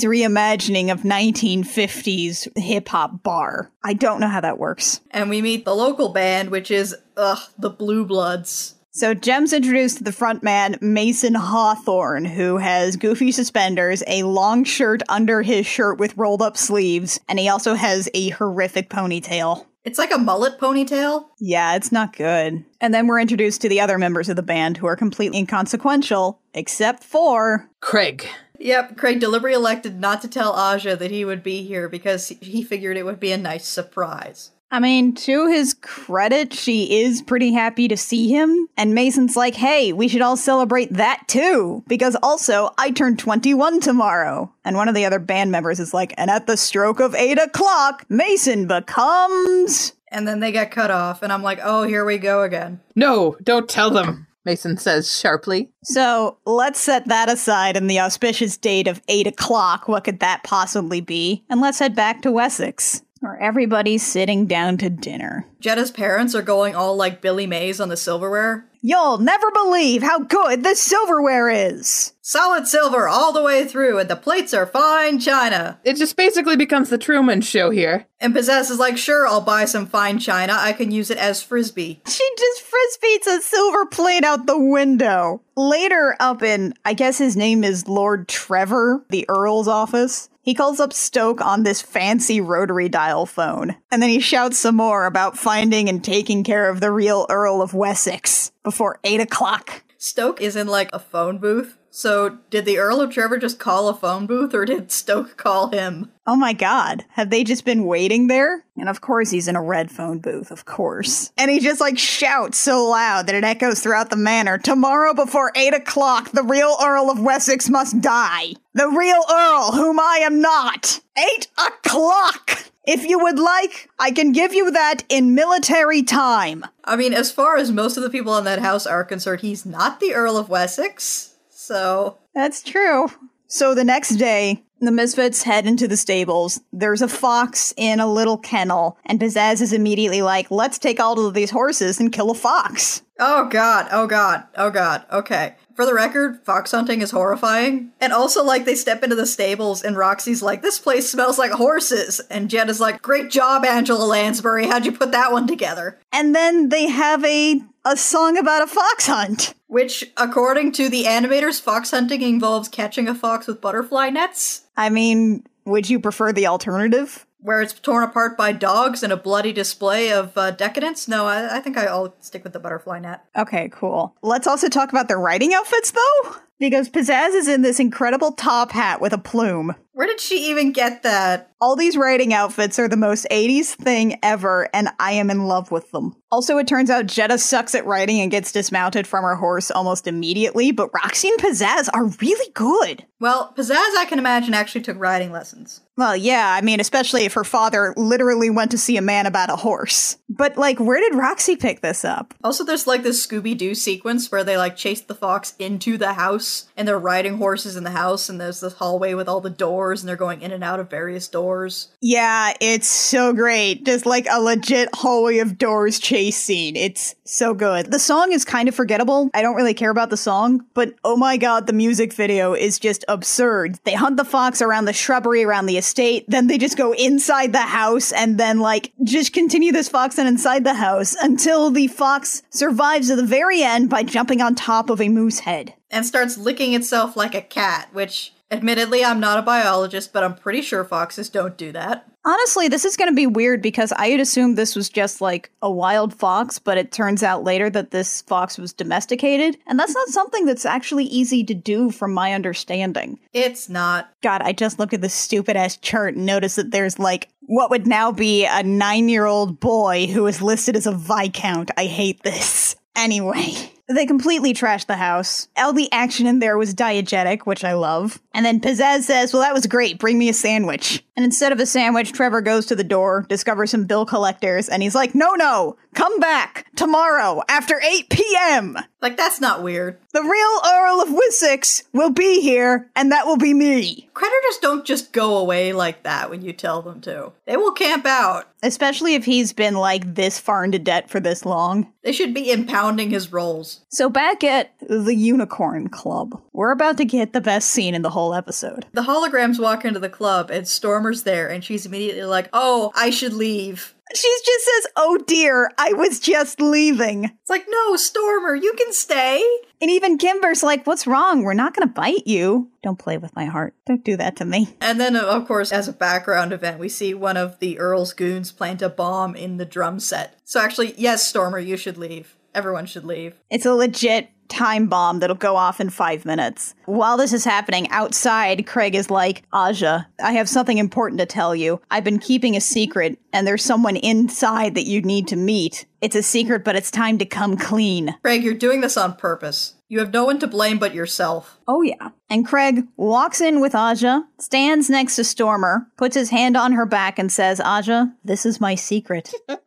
reimagining 0.00 0.90
of 0.90 1.02
1950s 1.02 2.56
hip 2.58 2.88
hop 2.88 3.22
bar. 3.22 3.70
I 3.84 3.92
don't 3.92 4.20
know 4.20 4.28
how 4.28 4.40
that 4.40 4.58
works. 4.58 5.02
And 5.10 5.28
we 5.28 5.42
meet 5.42 5.66
the 5.66 5.74
local 5.74 6.08
band, 6.08 6.48
which 6.48 6.70
is, 6.70 6.96
ugh, 7.18 7.50
the 7.58 7.68
Blue 7.68 8.06
Bloods. 8.06 8.76
So 8.98 9.14
Jem's 9.14 9.52
introduced 9.52 9.98
to 9.98 10.02
the 10.02 10.10
front 10.10 10.42
man, 10.42 10.76
Mason 10.80 11.32
Hawthorne, 11.32 12.24
who 12.24 12.56
has 12.56 12.96
goofy 12.96 13.30
suspenders, 13.30 14.02
a 14.08 14.24
long 14.24 14.64
shirt 14.64 15.02
under 15.08 15.40
his 15.40 15.66
shirt 15.66 16.00
with 16.00 16.16
rolled 16.16 16.42
up 16.42 16.56
sleeves, 16.56 17.20
and 17.28 17.38
he 17.38 17.48
also 17.48 17.74
has 17.74 18.08
a 18.12 18.30
horrific 18.30 18.90
ponytail. 18.90 19.66
It's 19.84 20.00
like 20.00 20.12
a 20.12 20.18
mullet 20.18 20.58
ponytail. 20.58 21.26
Yeah, 21.38 21.76
it's 21.76 21.92
not 21.92 22.16
good. 22.16 22.64
And 22.80 22.92
then 22.92 23.06
we're 23.06 23.20
introduced 23.20 23.60
to 23.60 23.68
the 23.68 23.80
other 23.80 23.98
members 23.98 24.28
of 24.28 24.34
the 24.34 24.42
band 24.42 24.78
who 24.78 24.88
are 24.88 24.96
completely 24.96 25.38
inconsequential, 25.38 26.40
except 26.52 27.04
for 27.04 27.70
Craig. 27.80 28.26
Yep, 28.58 28.96
Craig 28.96 29.20
deliberately 29.20 29.54
elected 29.54 30.00
not 30.00 30.22
to 30.22 30.28
tell 30.28 30.54
Aja 30.54 30.96
that 30.96 31.12
he 31.12 31.24
would 31.24 31.44
be 31.44 31.62
here 31.62 31.88
because 31.88 32.30
he 32.40 32.64
figured 32.64 32.96
it 32.96 33.04
would 33.04 33.20
be 33.20 33.30
a 33.30 33.38
nice 33.38 33.68
surprise. 33.68 34.50
I 34.70 34.80
mean, 34.80 35.14
to 35.14 35.46
his 35.46 35.74
credit, 35.74 36.52
she 36.52 37.00
is 37.00 37.22
pretty 37.22 37.52
happy 37.52 37.88
to 37.88 37.96
see 37.96 38.28
him. 38.28 38.68
And 38.76 38.94
Mason's 38.94 39.36
like, 39.36 39.54
hey, 39.54 39.92
we 39.92 40.08
should 40.08 40.20
all 40.20 40.36
celebrate 40.36 40.92
that 40.92 41.22
too. 41.26 41.82
Because 41.88 42.16
also, 42.22 42.70
I 42.76 42.90
turn 42.90 43.16
21 43.16 43.80
tomorrow. 43.80 44.52
And 44.64 44.76
one 44.76 44.88
of 44.88 44.94
the 44.94 45.06
other 45.06 45.18
band 45.18 45.50
members 45.50 45.80
is 45.80 45.94
like, 45.94 46.12
and 46.18 46.30
at 46.30 46.46
the 46.46 46.56
stroke 46.56 47.00
of 47.00 47.14
8 47.14 47.38
o'clock, 47.38 48.04
Mason 48.10 48.66
becomes. 48.66 49.94
And 50.10 50.28
then 50.28 50.40
they 50.40 50.52
get 50.52 50.70
cut 50.70 50.90
off, 50.90 51.22
and 51.22 51.32
I'm 51.32 51.42
like, 51.42 51.60
oh, 51.62 51.82
here 51.82 52.04
we 52.04 52.16
go 52.16 52.42
again. 52.42 52.80
No, 52.96 53.36
don't 53.42 53.68
tell 53.68 53.90
them, 53.90 54.26
Mason 54.44 54.78
says 54.78 55.14
sharply. 55.14 55.70
So 55.84 56.38
let's 56.46 56.80
set 56.80 57.08
that 57.08 57.28
aside 57.28 57.76
in 57.76 57.88
the 57.88 58.00
auspicious 58.00 58.56
date 58.56 58.88
of 58.88 59.02
8 59.08 59.26
o'clock. 59.26 59.86
What 59.86 60.04
could 60.04 60.20
that 60.20 60.44
possibly 60.44 61.02
be? 61.02 61.44
And 61.50 61.60
let's 61.60 61.78
head 61.78 61.94
back 61.94 62.22
to 62.22 62.32
Wessex 62.32 63.02
where 63.20 63.40
everybody's 63.40 64.06
sitting 64.06 64.46
down 64.46 64.76
to 64.78 64.90
dinner. 64.90 65.46
Jetta's 65.60 65.90
parents 65.90 66.34
are 66.34 66.42
going 66.42 66.74
all 66.74 66.96
like 66.96 67.20
Billy 67.20 67.46
Mays 67.46 67.80
on 67.80 67.88
the 67.88 67.96
silverware. 67.96 68.64
You'll 68.80 69.18
never 69.18 69.50
believe 69.50 70.02
how 70.02 70.20
good 70.20 70.62
the 70.62 70.76
silverware 70.76 71.48
is! 71.50 72.12
Solid 72.22 72.68
silver 72.68 73.08
all 73.08 73.32
the 73.32 73.42
way 73.42 73.64
through, 73.64 73.98
and 73.98 74.08
the 74.08 74.14
plates 74.14 74.54
are 74.54 74.66
fine 74.66 75.18
china. 75.18 75.80
It 75.82 75.96
just 75.96 76.14
basically 76.14 76.56
becomes 76.56 76.90
the 76.90 76.98
Truman 76.98 77.40
Show 77.40 77.70
here. 77.70 78.06
And 78.20 78.34
Pizzazz 78.34 78.70
is 78.70 78.78
like, 78.78 78.98
sure, 78.98 79.26
I'll 79.26 79.40
buy 79.40 79.64
some 79.64 79.86
fine 79.86 80.18
china. 80.18 80.54
I 80.56 80.72
can 80.74 80.90
use 80.90 81.10
it 81.10 81.18
as 81.18 81.42
frisbee. 81.42 82.02
She 82.06 82.28
just 82.38 82.64
frisbees 82.64 83.38
a 83.38 83.40
silver 83.40 83.86
plate 83.86 84.24
out 84.24 84.46
the 84.46 84.58
window. 84.58 85.40
Later, 85.56 86.14
up 86.20 86.42
in, 86.42 86.74
I 86.84 86.94
guess 86.94 87.18
his 87.18 87.36
name 87.36 87.64
is 87.64 87.88
Lord 87.88 88.28
Trevor, 88.28 89.04
the 89.08 89.24
Earl's 89.28 89.66
office. 89.66 90.28
He 90.48 90.54
calls 90.54 90.80
up 90.80 90.94
Stoke 90.94 91.42
on 91.42 91.62
this 91.62 91.82
fancy 91.82 92.40
rotary 92.40 92.88
dial 92.88 93.26
phone, 93.26 93.76
and 93.90 94.00
then 94.00 94.08
he 94.08 94.18
shouts 94.18 94.58
some 94.58 94.76
more 94.76 95.04
about 95.04 95.36
finding 95.36 95.90
and 95.90 96.02
taking 96.02 96.42
care 96.42 96.70
of 96.70 96.80
the 96.80 96.90
real 96.90 97.26
Earl 97.28 97.60
of 97.60 97.74
Wessex 97.74 98.50
before 98.62 98.98
8 99.04 99.20
o'clock. 99.20 99.82
Stoke 100.00 100.40
is 100.40 100.54
in 100.54 100.68
like 100.68 100.90
a 100.92 101.00
phone 101.00 101.38
booth. 101.38 101.76
So, 101.90 102.38
did 102.50 102.64
the 102.66 102.78
Earl 102.78 103.00
of 103.00 103.10
Trevor 103.10 103.36
just 103.36 103.58
call 103.58 103.88
a 103.88 103.94
phone 103.94 104.26
booth 104.26 104.54
or 104.54 104.64
did 104.64 104.92
Stoke 104.92 105.36
call 105.36 105.70
him? 105.72 106.12
Oh 106.24 106.36
my 106.36 106.52
god, 106.52 107.04
have 107.14 107.30
they 107.30 107.42
just 107.42 107.64
been 107.64 107.84
waiting 107.84 108.28
there? 108.28 108.64
And 108.76 108.88
of 108.88 109.00
course 109.00 109.30
he's 109.30 109.48
in 109.48 109.56
a 109.56 109.62
red 109.62 109.90
phone 109.90 110.20
booth, 110.20 110.52
of 110.52 110.66
course. 110.66 111.32
And 111.36 111.50
he 111.50 111.58
just 111.58 111.80
like 111.80 111.98
shouts 111.98 112.58
so 112.58 112.88
loud 112.88 113.26
that 113.26 113.34
it 113.34 113.42
echoes 113.42 113.80
throughout 113.80 114.10
the 114.10 114.16
manor 114.16 114.56
Tomorrow 114.56 115.14
before 115.14 115.50
8 115.56 115.74
o'clock, 115.74 116.30
the 116.30 116.44
real 116.44 116.76
Earl 116.80 117.10
of 117.10 117.18
Wessex 117.18 117.68
must 117.68 118.00
die. 118.00 118.52
The 118.74 118.88
real 118.88 119.24
Earl, 119.28 119.72
whom 119.72 119.98
I 119.98 120.20
am 120.22 120.40
not. 120.40 121.00
8 121.18 121.48
o'clock! 121.58 122.70
If 122.90 123.04
you 123.04 123.18
would 123.18 123.38
like, 123.38 123.90
I 123.98 124.10
can 124.10 124.32
give 124.32 124.54
you 124.54 124.70
that 124.70 125.04
in 125.10 125.34
military 125.34 126.02
time. 126.02 126.64
I 126.84 126.96
mean, 126.96 127.12
as 127.12 127.30
far 127.30 127.58
as 127.58 127.70
most 127.70 127.98
of 127.98 128.02
the 128.02 128.08
people 128.08 128.34
in 128.38 128.44
that 128.44 128.60
house 128.60 128.86
are 128.86 129.04
concerned, 129.04 129.42
he's 129.42 129.66
not 129.66 130.00
the 130.00 130.14
Earl 130.14 130.38
of 130.38 130.48
Wessex, 130.48 131.34
so. 131.50 132.16
That's 132.34 132.62
true. 132.62 133.08
So 133.46 133.74
the 133.74 133.84
next 133.84 134.16
day, 134.16 134.64
the 134.80 134.92
Misfits 134.92 135.42
head 135.42 135.66
into 135.66 135.88
the 135.88 135.96
stables. 135.96 136.60
There's 136.72 137.02
a 137.02 137.08
fox 137.08 137.74
in 137.76 138.00
a 138.00 138.10
little 138.10 138.38
kennel, 138.38 138.98
and 139.04 139.20
Pizzazz 139.20 139.60
is 139.60 139.72
immediately 139.72 140.22
like, 140.22 140.50
let's 140.50 140.78
take 140.78 141.00
all 141.00 141.26
of 141.26 141.34
these 141.34 141.50
horses 141.50 142.00
and 142.00 142.12
kill 142.12 142.30
a 142.30 142.34
fox. 142.34 143.02
Oh 143.18 143.48
god, 143.48 143.88
oh 143.90 144.06
god, 144.06 144.44
oh 144.56 144.70
god, 144.70 145.04
okay. 145.10 145.56
For 145.74 145.86
the 145.86 145.94
record, 145.94 146.44
fox 146.44 146.72
hunting 146.72 147.02
is 147.02 147.12
horrifying. 147.12 147.92
And 148.00 148.12
also, 148.12 148.42
like, 148.42 148.64
they 148.64 148.74
step 148.74 149.04
into 149.04 149.14
the 149.14 149.26
stables, 149.26 149.82
and 149.82 149.96
Roxy's 149.96 150.42
like, 150.42 150.60
this 150.60 150.78
place 150.78 151.08
smells 151.08 151.38
like 151.38 151.52
horses. 151.52 152.20
And 152.30 152.50
Jed 152.50 152.68
is 152.68 152.80
like, 152.80 153.00
great 153.00 153.30
job, 153.30 153.64
Angela 153.64 154.04
Lansbury. 154.04 154.66
How'd 154.66 154.84
you 154.84 154.90
put 154.90 155.12
that 155.12 155.30
one 155.30 155.46
together? 155.46 156.00
And 156.12 156.34
then 156.34 156.70
they 156.70 156.88
have 156.88 157.24
a 157.24 157.60
a 157.84 157.96
song 157.96 158.36
about 158.36 158.62
a 158.62 158.66
fox 158.66 159.06
hunt. 159.06 159.54
Which, 159.66 160.04
according 160.16 160.72
to 160.72 160.88
the 160.88 161.04
animators, 161.04 161.60
fox 161.60 161.90
hunting 161.90 162.22
involves 162.22 162.68
catching 162.68 163.08
a 163.08 163.14
fox 163.14 163.46
with 163.46 163.60
butterfly 163.60 164.10
nets. 164.10 164.62
I 164.78 164.90
mean, 164.90 165.44
would 165.64 165.90
you 165.90 165.98
prefer 165.98 166.32
the 166.32 166.46
alternative? 166.46 167.26
Where 167.40 167.60
it's 167.60 167.72
torn 167.72 168.04
apart 168.04 168.36
by 168.36 168.52
dogs 168.52 169.02
and 169.02 169.12
a 169.12 169.16
bloody 169.16 169.52
display 169.52 170.12
of 170.12 170.38
uh, 170.38 170.52
decadence? 170.52 171.08
No, 171.08 171.26
I, 171.26 171.56
I 171.56 171.60
think 171.60 171.76
I'll 171.76 172.14
stick 172.20 172.44
with 172.44 172.52
the 172.52 172.60
butterfly 172.60 173.00
net. 173.00 173.24
Okay, 173.36 173.68
cool. 173.72 174.14
Let's 174.22 174.46
also 174.46 174.68
talk 174.68 174.90
about 174.90 175.08
their 175.08 175.18
riding 175.18 175.52
outfits, 175.52 175.90
though, 175.90 176.36
because 176.58 176.88
Pizzazz 176.88 177.34
is 177.34 177.48
in 177.48 177.62
this 177.62 177.80
incredible 177.80 178.32
top 178.32 178.72
hat 178.72 179.00
with 179.00 179.12
a 179.12 179.18
plume. 179.18 179.74
Where 179.98 180.06
did 180.06 180.20
she 180.20 180.50
even 180.50 180.70
get 180.70 181.02
that? 181.02 181.50
All 181.60 181.74
these 181.74 181.96
riding 181.96 182.32
outfits 182.32 182.78
are 182.78 182.86
the 182.86 182.96
most 182.96 183.26
80s 183.32 183.74
thing 183.74 184.16
ever, 184.22 184.68
and 184.72 184.90
I 185.00 185.10
am 185.12 185.28
in 185.28 185.46
love 185.46 185.72
with 185.72 185.90
them. 185.90 186.14
Also, 186.30 186.56
it 186.58 186.68
turns 186.68 186.88
out 186.88 187.06
Jetta 187.06 187.36
sucks 187.36 187.74
at 187.74 187.84
riding 187.84 188.20
and 188.20 188.30
gets 188.30 188.52
dismounted 188.52 189.08
from 189.08 189.24
her 189.24 189.34
horse 189.34 189.72
almost 189.72 190.06
immediately, 190.06 190.70
but 190.70 190.90
Roxy 190.94 191.28
and 191.30 191.40
Pizzazz 191.40 191.88
are 191.92 192.06
really 192.20 192.52
good. 192.52 193.04
Well, 193.18 193.52
Pizzazz, 193.56 193.96
I 193.96 194.06
can 194.08 194.20
imagine, 194.20 194.54
actually 194.54 194.82
took 194.82 195.00
riding 195.00 195.32
lessons. 195.32 195.80
Well, 195.96 196.16
yeah, 196.16 196.54
I 196.56 196.60
mean, 196.60 196.78
especially 196.78 197.24
if 197.24 197.32
her 197.32 197.42
father 197.42 197.92
literally 197.96 198.50
went 198.50 198.70
to 198.70 198.78
see 198.78 198.96
a 198.96 199.02
man 199.02 199.26
about 199.26 199.50
a 199.50 199.56
horse. 199.56 200.16
But, 200.28 200.56
like, 200.56 200.78
where 200.78 201.00
did 201.00 201.18
Roxy 201.18 201.56
pick 201.56 201.80
this 201.80 202.04
up? 202.04 202.34
Also, 202.44 202.62
there's 202.62 202.86
like 202.86 203.02
this 203.02 203.26
Scooby 203.26 203.58
Doo 203.58 203.74
sequence 203.74 204.30
where 204.30 204.44
they 204.44 204.56
like 204.56 204.76
chase 204.76 205.00
the 205.00 205.16
fox 205.16 205.54
into 205.58 205.98
the 205.98 206.12
house 206.12 206.46
and 206.76 206.86
they're 206.86 206.98
riding 206.98 207.38
horses 207.38 207.76
in 207.76 207.84
the 207.84 207.90
house, 207.90 208.28
and 208.28 208.40
there's 208.40 208.60
this 208.60 208.74
hallway 208.74 209.14
with 209.14 209.28
all 209.28 209.40
the 209.40 209.50
doors 209.50 210.00
and 210.00 210.08
they're 210.08 210.16
going 210.16 210.42
in 210.42 210.52
and 210.52 210.64
out 210.64 210.80
of 210.80 210.90
various 210.90 211.28
doors. 211.28 211.88
Yeah, 212.00 212.54
it's 212.60 212.88
so 212.88 213.32
great. 213.32 213.84
Just 213.84 214.06
like 214.06 214.26
a 214.30 214.40
legit 214.40 214.88
hallway 214.94 215.38
of 215.38 215.58
doors 215.58 215.98
chase 215.98 216.36
scene. 216.36 216.76
It's 216.76 217.14
so 217.24 217.54
good. 217.54 217.90
The 217.90 217.98
song 217.98 218.32
is 218.32 218.44
kind 218.44 218.68
of 218.68 218.74
forgettable. 218.74 219.30
I 219.34 219.42
don't 219.42 219.56
really 219.56 219.74
care 219.74 219.90
about 219.90 220.10
the 220.10 220.16
song, 220.16 220.64
but 220.74 220.94
oh 221.04 221.16
my 221.16 221.36
god, 221.36 221.66
the 221.66 221.72
music 221.72 222.12
video 222.12 222.54
is 222.54 222.78
just 222.78 223.04
absurd. 223.08 223.78
They 223.84 223.94
hunt 223.94 224.16
the 224.16 224.24
fox 224.24 224.62
around 224.62 224.86
the 224.86 224.92
shrubbery 224.92 225.44
around 225.44 225.66
the 225.66 225.78
estate, 225.78 226.24
then 226.28 226.46
they 226.46 226.58
just 226.58 226.76
go 226.76 226.92
inside 226.92 227.52
the 227.52 227.58
house 227.58 228.12
and 228.12 228.38
then 228.38 228.60
like 228.60 228.92
just 229.02 229.32
continue 229.32 229.72
this 229.72 229.88
fox 229.88 230.16
hunt 230.16 230.28
inside 230.28 230.64
the 230.64 230.74
house 230.74 231.14
until 231.20 231.70
the 231.70 231.88
fox 231.88 232.42
survives 232.50 233.10
at 233.10 233.16
the 233.16 233.24
very 233.24 233.62
end 233.62 233.90
by 233.90 234.02
jumping 234.02 234.40
on 234.40 234.54
top 234.54 234.90
of 234.90 235.00
a 235.00 235.08
moose 235.08 235.40
head. 235.40 235.74
And 235.90 236.04
starts 236.04 236.36
licking 236.36 236.74
itself 236.74 237.16
like 237.16 237.34
a 237.34 237.40
cat, 237.40 237.88
which 237.92 238.32
Admittedly, 238.50 239.04
I'm 239.04 239.20
not 239.20 239.38
a 239.38 239.42
biologist, 239.42 240.12
but 240.12 240.24
I'm 240.24 240.34
pretty 240.34 240.62
sure 240.62 240.82
foxes 240.82 241.28
don't 241.28 241.58
do 241.58 241.70
that. 241.72 242.06
Honestly, 242.24 242.66
this 242.66 242.84
is 242.84 242.96
going 242.96 243.10
to 243.10 243.14
be 243.14 243.26
weird 243.26 243.60
because 243.60 243.92
I 243.92 244.08
had 244.08 244.20
assumed 244.20 244.56
this 244.56 244.74
was 244.74 244.88
just 244.88 245.20
like 245.20 245.50
a 245.60 245.70
wild 245.70 246.14
fox, 246.14 246.58
but 246.58 246.78
it 246.78 246.90
turns 246.90 247.22
out 247.22 247.44
later 247.44 247.68
that 247.70 247.90
this 247.90 248.22
fox 248.22 248.58
was 248.58 248.72
domesticated, 248.72 249.58
and 249.66 249.78
that's 249.78 249.94
not 249.94 250.08
something 250.08 250.46
that's 250.46 250.66
actually 250.66 251.04
easy 251.04 251.44
to 251.44 251.54
do 251.54 251.90
from 251.90 252.12
my 252.12 252.32
understanding. 252.32 253.18
It's 253.32 253.68
not. 253.68 254.10
God, 254.22 254.42
I 254.42 254.52
just 254.52 254.78
looked 254.78 254.94
at 254.94 255.02
this 255.02 255.14
stupid 255.14 255.56
ass 255.56 255.76
chart 255.76 256.16
and 256.16 256.26
noticed 256.26 256.56
that 256.56 256.70
there's 256.70 256.98
like 256.98 257.28
what 257.40 257.70
would 257.70 257.86
now 257.86 258.12
be 258.12 258.46
a 258.46 258.62
nine 258.62 259.08
year 259.08 259.26
old 259.26 259.60
boy 259.60 260.06
who 260.06 260.26
is 260.26 260.42
listed 260.42 260.76
as 260.76 260.86
a 260.86 260.92
Viscount. 260.92 261.70
I 261.76 261.84
hate 261.84 262.22
this. 262.22 262.76
Anyway. 262.96 263.72
They 263.88 264.04
completely 264.04 264.52
trashed 264.52 264.86
the 264.86 264.96
house. 264.96 265.48
All 265.56 265.72
the 265.72 265.90
action 265.92 266.26
in 266.26 266.40
there 266.40 266.58
was 266.58 266.74
diegetic, 266.74 267.42
which 267.46 267.64
I 267.64 267.72
love. 267.72 268.20
And 268.34 268.44
then 268.44 268.60
Pizzazz 268.60 269.02
says, 269.02 269.32
Well, 269.32 269.42
that 269.42 269.54
was 269.54 269.66
great. 269.66 269.98
Bring 269.98 270.18
me 270.18 270.28
a 270.28 270.34
sandwich. 270.34 271.02
And 271.18 271.24
instead 271.24 271.50
of 271.50 271.58
a 271.58 271.66
sandwich, 271.66 272.12
Trevor 272.12 272.40
goes 272.40 272.66
to 272.66 272.76
the 272.76 272.84
door, 272.84 273.26
discovers 273.28 273.72
some 273.72 273.86
bill 273.86 274.06
collectors, 274.06 274.68
and 274.68 274.84
he's 274.84 274.94
like, 274.94 275.16
no, 275.16 275.34
no, 275.34 275.76
come 275.92 276.20
back 276.20 276.66
tomorrow 276.76 277.42
after 277.48 277.80
8 277.80 278.08
p.m. 278.08 278.76
Like, 279.02 279.16
that's 279.16 279.40
not 279.40 279.64
weird. 279.64 279.98
The 280.12 280.22
real 280.22 280.60
Earl 280.64 281.00
of 281.00 281.12
Wessex 281.12 281.82
will 281.92 282.10
be 282.10 282.40
here, 282.40 282.88
and 282.94 283.10
that 283.10 283.26
will 283.26 283.36
be 283.36 283.52
me. 283.52 284.08
Creditors 284.14 284.58
don't 284.60 284.84
just 284.84 285.12
go 285.12 285.38
away 285.38 285.72
like 285.72 286.04
that 286.04 286.30
when 286.30 286.42
you 286.42 286.52
tell 286.52 286.82
them 286.82 287.00
to. 287.02 287.32
They 287.46 287.56
will 287.56 287.72
camp 287.72 288.06
out. 288.06 288.48
Especially 288.60 289.14
if 289.14 289.24
he's 289.24 289.52
been 289.52 289.74
like 289.74 290.16
this 290.16 290.40
far 290.40 290.64
into 290.64 290.80
debt 290.80 291.08
for 291.08 291.20
this 291.20 291.44
long. 291.44 291.92
They 292.02 292.10
should 292.10 292.34
be 292.34 292.50
impounding 292.50 293.10
his 293.10 293.32
rolls. 293.32 293.82
So 293.88 294.08
back 294.10 294.42
at 294.42 294.72
the 294.80 295.14
Unicorn 295.14 295.88
Club, 295.88 296.40
we're 296.52 296.72
about 296.72 296.96
to 296.96 297.04
get 297.04 297.32
the 297.32 297.40
best 297.40 297.70
scene 297.70 297.94
in 297.94 298.02
the 298.02 298.10
whole 298.10 298.34
episode. 298.34 298.86
The 298.92 299.02
holograms 299.02 299.60
walk 299.60 299.84
into 299.84 300.00
the 300.00 300.08
club 300.08 300.50
and 300.50 300.66
Stormer's 301.08 301.22
there 301.22 301.48
and 301.48 301.64
she's 301.64 301.86
immediately 301.86 302.24
like, 302.24 302.48
oh, 302.52 302.92
I 302.94 303.10
should 303.10 303.32
leave. 303.32 303.94
She 304.14 304.36
just 304.44 304.64
says, 304.64 304.92
Oh 304.96 305.18
dear, 305.26 305.70
I 305.76 305.92
was 305.92 306.18
just 306.18 306.62
leaving. 306.62 307.24
It's 307.24 307.50
like, 307.50 307.66
no, 307.68 307.96
Stormer, 307.96 308.54
you 308.54 308.72
can 308.72 308.92
stay. 308.92 309.42
And 309.82 309.90
even 309.90 310.16
Kimber's 310.16 310.62
like, 310.62 310.86
What's 310.86 311.06
wrong? 311.06 311.42
We're 311.42 311.52
not 311.52 311.74
going 311.74 311.86
to 311.86 311.92
bite 311.92 312.26
you. 312.26 312.70
Don't 312.82 312.98
play 312.98 313.18
with 313.18 313.36
my 313.36 313.44
heart. 313.44 313.74
Don't 313.86 314.04
do 314.04 314.16
that 314.16 314.36
to 314.36 314.46
me. 314.46 314.68
And 314.80 314.98
then, 314.98 315.14
uh, 315.14 315.24
of 315.24 315.46
course, 315.46 315.72
as 315.72 315.88
a 315.88 315.92
background 315.92 316.54
event, 316.54 316.78
we 316.78 316.88
see 316.88 317.12
one 317.12 317.36
of 317.36 317.58
the 317.58 317.78
Earl's 317.78 318.14
goons 318.14 318.50
plant 318.50 318.80
a 318.80 318.88
bomb 318.88 319.34
in 319.34 319.58
the 319.58 319.66
drum 319.66 320.00
set. 320.00 320.38
So 320.44 320.58
actually, 320.60 320.94
yes, 320.96 321.26
Stormer, 321.26 321.58
you 321.58 321.76
should 321.76 321.98
leave. 321.98 322.34
Everyone 322.54 322.86
should 322.86 323.04
leave. 323.04 323.38
It's 323.50 323.66
a 323.66 323.74
legit 323.74 324.30
time 324.48 324.86
bomb 324.86 325.20
that'll 325.20 325.36
go 325.36 325.56
off 325.56 325.80
in 325.80 325.90
five 325.90 326.24
minutes. 326.24 326.74
While 326.86 327.16
this 327.16 327.32
is 327.32 327.44
happening, 327.44 327.88
outside, 327.90 328.66
Craig 328.66 328.94
is 328.94 329.10
like, 329.10 329.42
Aja, 329.52 330.06
I 330.22 330.32
have 330.32 330.48
something 330.48 330.78
important 330.78 331.20
to 331.20 331.26
tell 331.26 331.54
you. 331.54 331.80
I've 331.90 332.04
been 332.04 332.18
keeping 332.18 332.56
a 332.56 332.60
secret, 332.60 333.18
and 333.32 333.46
there's 333.46 333.64
someone 333.64 333.96
inside 333.96 334.74
that 334.74 334.86
you 334.86 335.02
need 335.02 335.28
to 335.28 335.36
meet. 335.36 335.86
It's 336.00 336.16
a 336.16 336.22
secret, 336.22 336.64
but 336.64 336.76
it's 336.76 336.90
time 336.90 337.18
to 337.18 337.24
come 337.24 337.56
clean. 337.56 338.16
Craig, 338.22 338.42
you're 338.42 338.54
doing 338.54 338.80
this 338.80 338.96
on 338.96 339.16
purpose. 339.16 339.74
You 339.90 340.00
have 340.00 340.12
no 340.12 340.26
one 340.26 340.38
to 340.40 340.46
blame 340.46 340.78
but 340.78 340.94
yourself. 340.94 341.58
Oh, 341.66 341.80
yeah. 341.80 342.10
And 342.28 342.46
Craig 342.46 342.86
walks 342.96 343.40
in 343.40 343.60
with 343.60 343.74
Aja, 343.74 344.22
stands 344.38 344.90
next 344.90 345.16
to 345.16 345.24
Stormer, 345.24 345.86
puts 345.96 346.14
his 346.14 346.28
hand 346.28 346.58
on 346.58 346.72
her 346.72 346.84
back, 346.84 347.18
and 347.18 347.32
says, 347.32 347.58
Aja, 347.58 348.08
this 348.22 348.44
is 348.44 348.60
my 348.60 348.74
secret. 348.74 349.32
Craig! 349.48 349.58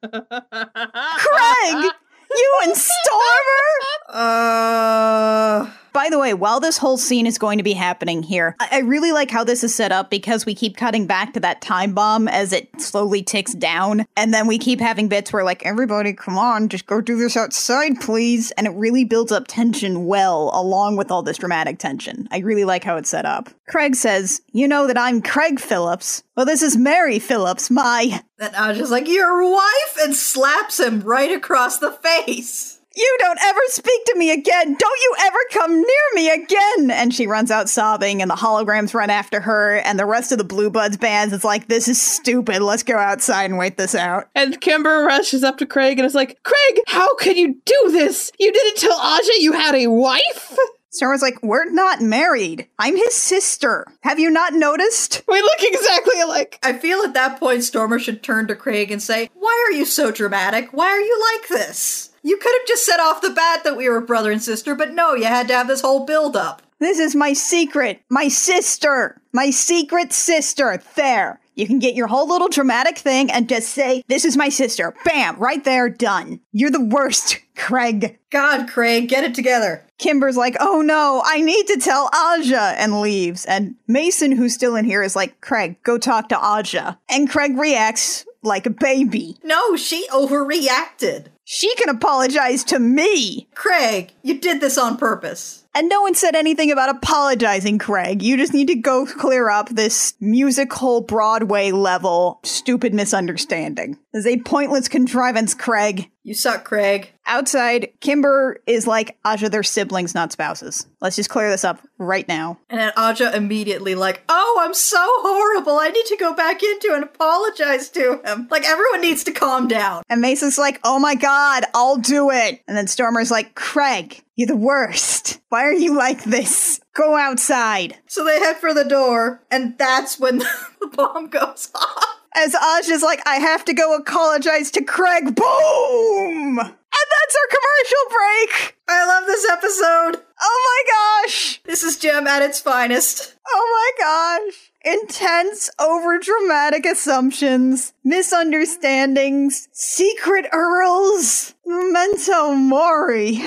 You 2.35 2.59
and 2.63 2.75
Stormer? 2.77 3.67
Uh. 4.13 5.67
By 5.93 6.09
the 6.09 6.19
way, 6.19 6.33
while 6.33 6.61
this 6.61 6.77
whole 6.77 6.97
scene 6.97 7.27
is 7.27 7.37
going 7.37 7.57
to 7.57 7.63
be 7.63 7.73
happening 7.73 8.23
here, 8.23 8.55
I, 8.59 8.69
I 8.71 8.79
really 8.79 9.11
like 9.11 9.29
how 9.29 9.43
this 9.43 9.63
is 9.63 9.75
set 9.75 9.91
up 9.91 10.09
because 10.09 10.45
we 10.45 10.55
keep 10.55 10.77
cutting 10.77 11.05
back 11.05 11.33
to 11.33 11.39
that 11.41 11.61
time 11.61 11.93
bomb 11.93 12.29
as 12.29 12.53
it 12.53 12.69
slowly 12.79 13.21
ticks 13.21 13.53
down. 13.53 14.05
And 14.15 14.33
then 14.33 14.47
we 14.47 14.57
keep 14.57 14.79
having 14.79 15.09
bits 15.09 15.33
where, 15.33 15.43
like, 15.43 15.65
everybody, 15.65 16.13
come 16.13 16.37
on, 16.37 16.69
just 16.69 16.85
go 16.85 17.01
do 17.01 17.17
this 17.17 17.35
outside, 17.35 17.99
please. 17.99 18.51
And 18.51 18.67
it 18.67 18.71
really 18.71 19.03
builds 19.03 19.33
up 19.33 19.47
tension 19.47 20.05
well, 20.05 20.49
along 20.53 20.95
with 20.95 21.11
all 21.11 21.23
this 21.23 21.37
dramatic 21.37 21.77
tension. 21.77 22.27
I 22.31 22.39
really 22.39 22.65
like 22.65 22.83
how 22.83 22.95
it's 22.95 23.09
set 23.09 23.25
up. 23.25 23.49
Craig 23.67 23.95
says, 23.95 24.41
You 24.53 24.67
know 24.67 24.87
that 24.87 24.97
I'm 24.97 25.21
Craig 25.21 25.59
Phillips. 25.59 26.23
Well, 26.37 26.45
this 26.45 26.61
is 26.61 26.77
Mary 26.77 27.19
Phillips, 27.19 27.69
my. 27.69 28.21
And 28.39 28.55
I 28.55 28.69
was 28.69 28.77
just 28.77 28.91
like, 28.91 29.09
Your 29.09 29.49
wife? 29.51 29.97
And 30.01 30.15
slaps 30.15 30.79
him 30.79 31.01
right 31.01 31.31
across 31.31 31.79
the 31.79 31.91
face. 31.91 32.80
You 32.93 33.17
don't 33.19 33.39
ever 33.41 33.59
speak 33.67 34.03
to 34.05 34.15
me 34.17 34.31
again! 34.31 34.75
Don't 34.77 34.99
you 35.01 35.15
ever 35.21 35.37
come 35.51 35.73
near 35.73 35.85
me 36.13 36.29
again! 36.29 36.91
And 36.91 37.13
she 37.13 37.25
runs 37.25 37.49
out 37.49 37.69
sobbing, 37.69 38.21
and 38.21 38.29
the 38.29 38.35
holograms 38.35 38.93
run 38.93 39.09
after 39.09 39.39
her, 39.39 39.77
and 39.77 39.97
the 39.97 40.05
rest 40.05 40.33
of 40.33 40.37
the 40.37 40.43
Blue 40.43 40.69
Bloods 40.69 40.97
bands 40.97 41.33
is 41.33 41.45
like, 41.45 41.67
this 41.67 41.87
is 41.87 42.01
stupid, 42.01 42.61
let's 42.61 42.83
go 42.83 42.97
outside 42.97 43.45
and 43.45 43.57
wait 43.57 43.77
this 43.77 43.95
out. 43.95 44.27
And 44.35 44.59
Kimber 44.59 45.03
rushes 45.03 45.41
up 45.41 45.57
to 45.59 45.65
Craig 45.65 45.99
and 45.99 46.05
is 46.05 46.15
like, 46.15 46.37
Craig, 46.43 46.81
how 46.87 47.15
could 47.15 47.37
you 47.37 47.55
do 47.65 47.91
this? 47.91 48.29
You 48.37 48.51
didn't 48.51 48.77
tell 48.77 48.99
Aja 48.99 49.39
you 49.39 49.53
had 49.53 49.75
a 49.75 49.87
wife? 49.87 50.57
Stormer's 50.89 51.21
like, 51.21 51.41
we're 51.41 51.71
not 51.71 52.01
married. 52.01 52.67
I'm 52.77 52.97
his 52.97 53.15
sister. 53.15 53.87
Have 54.01 54.19
you 54.19 54.29
not 54.29 54.53
noticed? 54.53 55.23
We 55.29 55.41
look 55.41 55.59
exactly 55.61 56.19
alike. 56.19 56.59
I 56.61 56.73
feel 56.73 56.99
at 57.03 57.13
that 57.13 57.39
point 57.39 57.63
Stormer 57.63 57.99
should 57.99 58.21
turn 58.21 58.47
to 58.47 58.55
Craig 58.55 58.91
and 58.91 59.01
say, 59.01 59.29
Why 59.33 59.65
are 59.65 59.71
you 59.71 59.85
so 59.85 60.11
dramatic? 60.11 60.73
Why 60.73 60.87
are 60.87 60.99
you 60.99 61.31
like 61.33 61.47
this? 61.47 62.10
You 62.23 62.37
could 62.37 62.53
have 62.59 62.67
just 62.67 62.85
said 62.85 62.99
off 62.99 63.21
the 63.21 63.31
bat 63.31 63.63
that 63.63 63.77
we 63.77 63.89
were 63.89 64.01
brother 64.01 64.31
and 64.31 64.41
sister, 64.41 64.75
but 64.75 64.93
no, 64.93 65.13
you 65.13 65.25
had 65.25 65.47
to 65.47 65.55
have 65.55 65.67
this 65.67 65.81
whole 65.81 66.05
build 66.05 66.35
up. 66.35 66.61
This 66.79 66.99
is 66.99 67.15
my 67.15 67.33
secret. 67.33 68.01
My 68.09 68.27
sister. 68.27 69.21
My 69.33 69.49
secret 69.51 70.13
sister. 70.13 70.81
There. 70.95 71.39
You 71.55 71.67
can 71.67 71.79
get 71.79 71.95
your 71.95 72.07
whole 72.07 72.27
little 72.27 72.47
dramatic 72.47 72.97
thing 72.97 73.29
and 73.29 73.47
just 73.47 73.69
say, 73.69 74.03
This 74.07 74.25
is 74.25 74.37
my 74.37 74.49
sister. 74.49 74.95
Bam, 75.05 75.37
right 75.37 75.63
there, 75.63 75.89
done. 75.89 76.39
You're 76.51 76.71
the 76.71 76.83
worst, 76.83 77.39
Craig. 77.55 78.17
God, 78.31 78.67
Craig, 78.67 79.09
get 79.09 79.23
it 79.23 79.35
together. 79.35 79.85
Kimber's 79.99 80.37
like, 80.37 80.55
Oh 80.59 80.81
no, 80.81 81.21
I 81.23 81.41
need 81.41 81.67
to 81.67 81.77
tell 81.77 82.09
Aja, 82.13 82.73
and 82.77 83.01
leaves. 83.01 83.45
And 83.45 83.75
Mason, 83.87 84.31
who's 84.31 84.53
still 84.53 84.75
in 84.75 84.85
here, 84.85 85.03
is 85.03 85.15
like, 85.15 85.41
Craig, 85.41 85.75
go 85.83 85.97
talk 85.97 86.29
to 86.29 86.39
Aja. 86.39 86.97
And 87.09 87.29
Craig 87.29 87.57
reacts 87.57 88.25
like 88.43 88.65
a 88.65 88.71
baby. 88.71 89.37
No, 89.43 89.75
she 89.75 90.07
overreacted. 90.09 91.27
She 91.53 91.75
can 91.75 91.89
apologize 91.89 92.63
to 92.63 92.79
me. 92.79 93.49
Craig, 93.55 94.13
you 94.21 94.39
did 94.39 94.61
this 94.61 94.77
on 94.77 94.95
purpose. 94.95 95.65
And 95.73 95.87
no 95.87 96.01
one 96.01 96.15
said 96.15 96.35
anything 96.35 96.71
about 96.71 96.89
apologizing, 96.89 97.79
Craig. 97.79 98.21
You 98.21 98.35
just 98.35 98.53
need 98.53 98.67
to 98.67 98.75
go 98.75 99.05
clear 99.05 99.49
up 99.49 99.69
this 99.69 100.13
musical 100.19 101.01
Broadway 101.01 101.71
level 101.71 102.39
stupid 102.43 102.93
misunderstanding. 102.93 103.97
This 104.13 104.25
is 104.25 104.33
a 104.33 104.39
pointless 104.39 104.89
contrivance, 104.89 105.53
Craig. 105.53 106.11
You 106.23 106.35
suck, 106.35 106.65
Craig. 106.65 107.13
Outside, 107.25 107.93
Kimber 107.99 108.61
is 108.67 108.85
like, 108.85 109.17
Aja, 109.25 109.49
they're 109.49 109.63
siblings, 109.63 110.13
not 110.13 110.31
spouses. 110.31 110.85
Let's 110.99 111.15
just 111.15 111.29
clear 111.29 111.49
this 111.49 111.63
up 111.63 111.81
right 111.97 112.27
now. 112.27 112.59
And 112.69 112.79
then 112.79 112.91
Aja 112.95 113.35
immediately 113.35 113.95
like, 113.95 114.21
oh, 114.29 114.59
I'm 114.61 114.73
so 114.73 114.99
horrible. 114.99 115.77
I 115.79 115.89
need 115.89 116.05
to 116.07 116.17
go 116.17 116.33
back 116.35 116.61
into 116.61 116.91
and 116.93 117.03
apologize 117.03 117.89
to 117.91 118.21
him. 118.23 118.47
Like 118.51 118.65
everyone 118.65 119.01
needs 119.01 119.23
to 119.23 119.31
calm 119.31 119.67
down. 119.67 120.03
And 120.09 120.21
Mason's 120.21 120.57
like, 120.57 120.79
oh 120.83 120.99
my 120.99 121.15
god, 121.15 121.63
I'll 121.73 121.97
do 121.97 122.29
it. 122.29 122.61
And 122.67 122.77
then 122.77 122.85
Stormer's 122.85 123.31
like, 123.31 123.55
Craig, 123.55 124.23
you're 124.41 124.47
the 124.47 124.55
worst. 124.55 125.39
Why 125.49 125.65
are 125.65 125.73
you 125.73 125.95
like 125.95 126.23
this? 126.23 126.81
Go 126.95 127.15
outside. 127.15 127.97
So 128.07 128.25
they 128.25 128.39
head 128.39 128.57
for 128.57 128.73
the 128.73 128.83
door, 128.83 129.43
and 129.51 129.77
that's 129.77 130.19
when 130.19 130.39
the 130.79 130.87
bomb 130.95 131.27
goes 131.27 131.69
off. 131.75 132.17
As 132.35 132.55
Aja's 132.55 133.03
like, 133.03 133.21
I 133.27 133.35
have 133.35 133.63
to 133.65 133.73
go 133.73 133.95
apologize 133.95 134.71
to 134.71 134.83
Craig. 134.83 135.35
Boom! 135.35 136.57
And 136.57 137.07
that's 137.19 137.35
our 137.37 137.49
commercial 137.49 138.05
break. 138.09 138.77
I 138.87 139.05
love 139.05 139.27
this 139.27 139.47
episode. 139.47 140.23
Oh 140.41 140.83
my 140.87 141.27
gosh. 141.27 141.61
This 141.65 141.83
is 141.83 141.97
Jem 141.97 142.25
at 142.25 142.41
its 142.41 142.59
finest. 142.59 143.35
Oh 143.47 143.93
my 143.99 144.39
gosh. 144.49 144.71
Intense, 144.83 145.69
overdramatic 145.79 146.89
assumptions, 146.91 147.93
misunderstandings, 148.03 149.67
secret 149.71 150.47
earls, 150.51 151.53
memento 151.63 152.53
mori. 152.55 153.43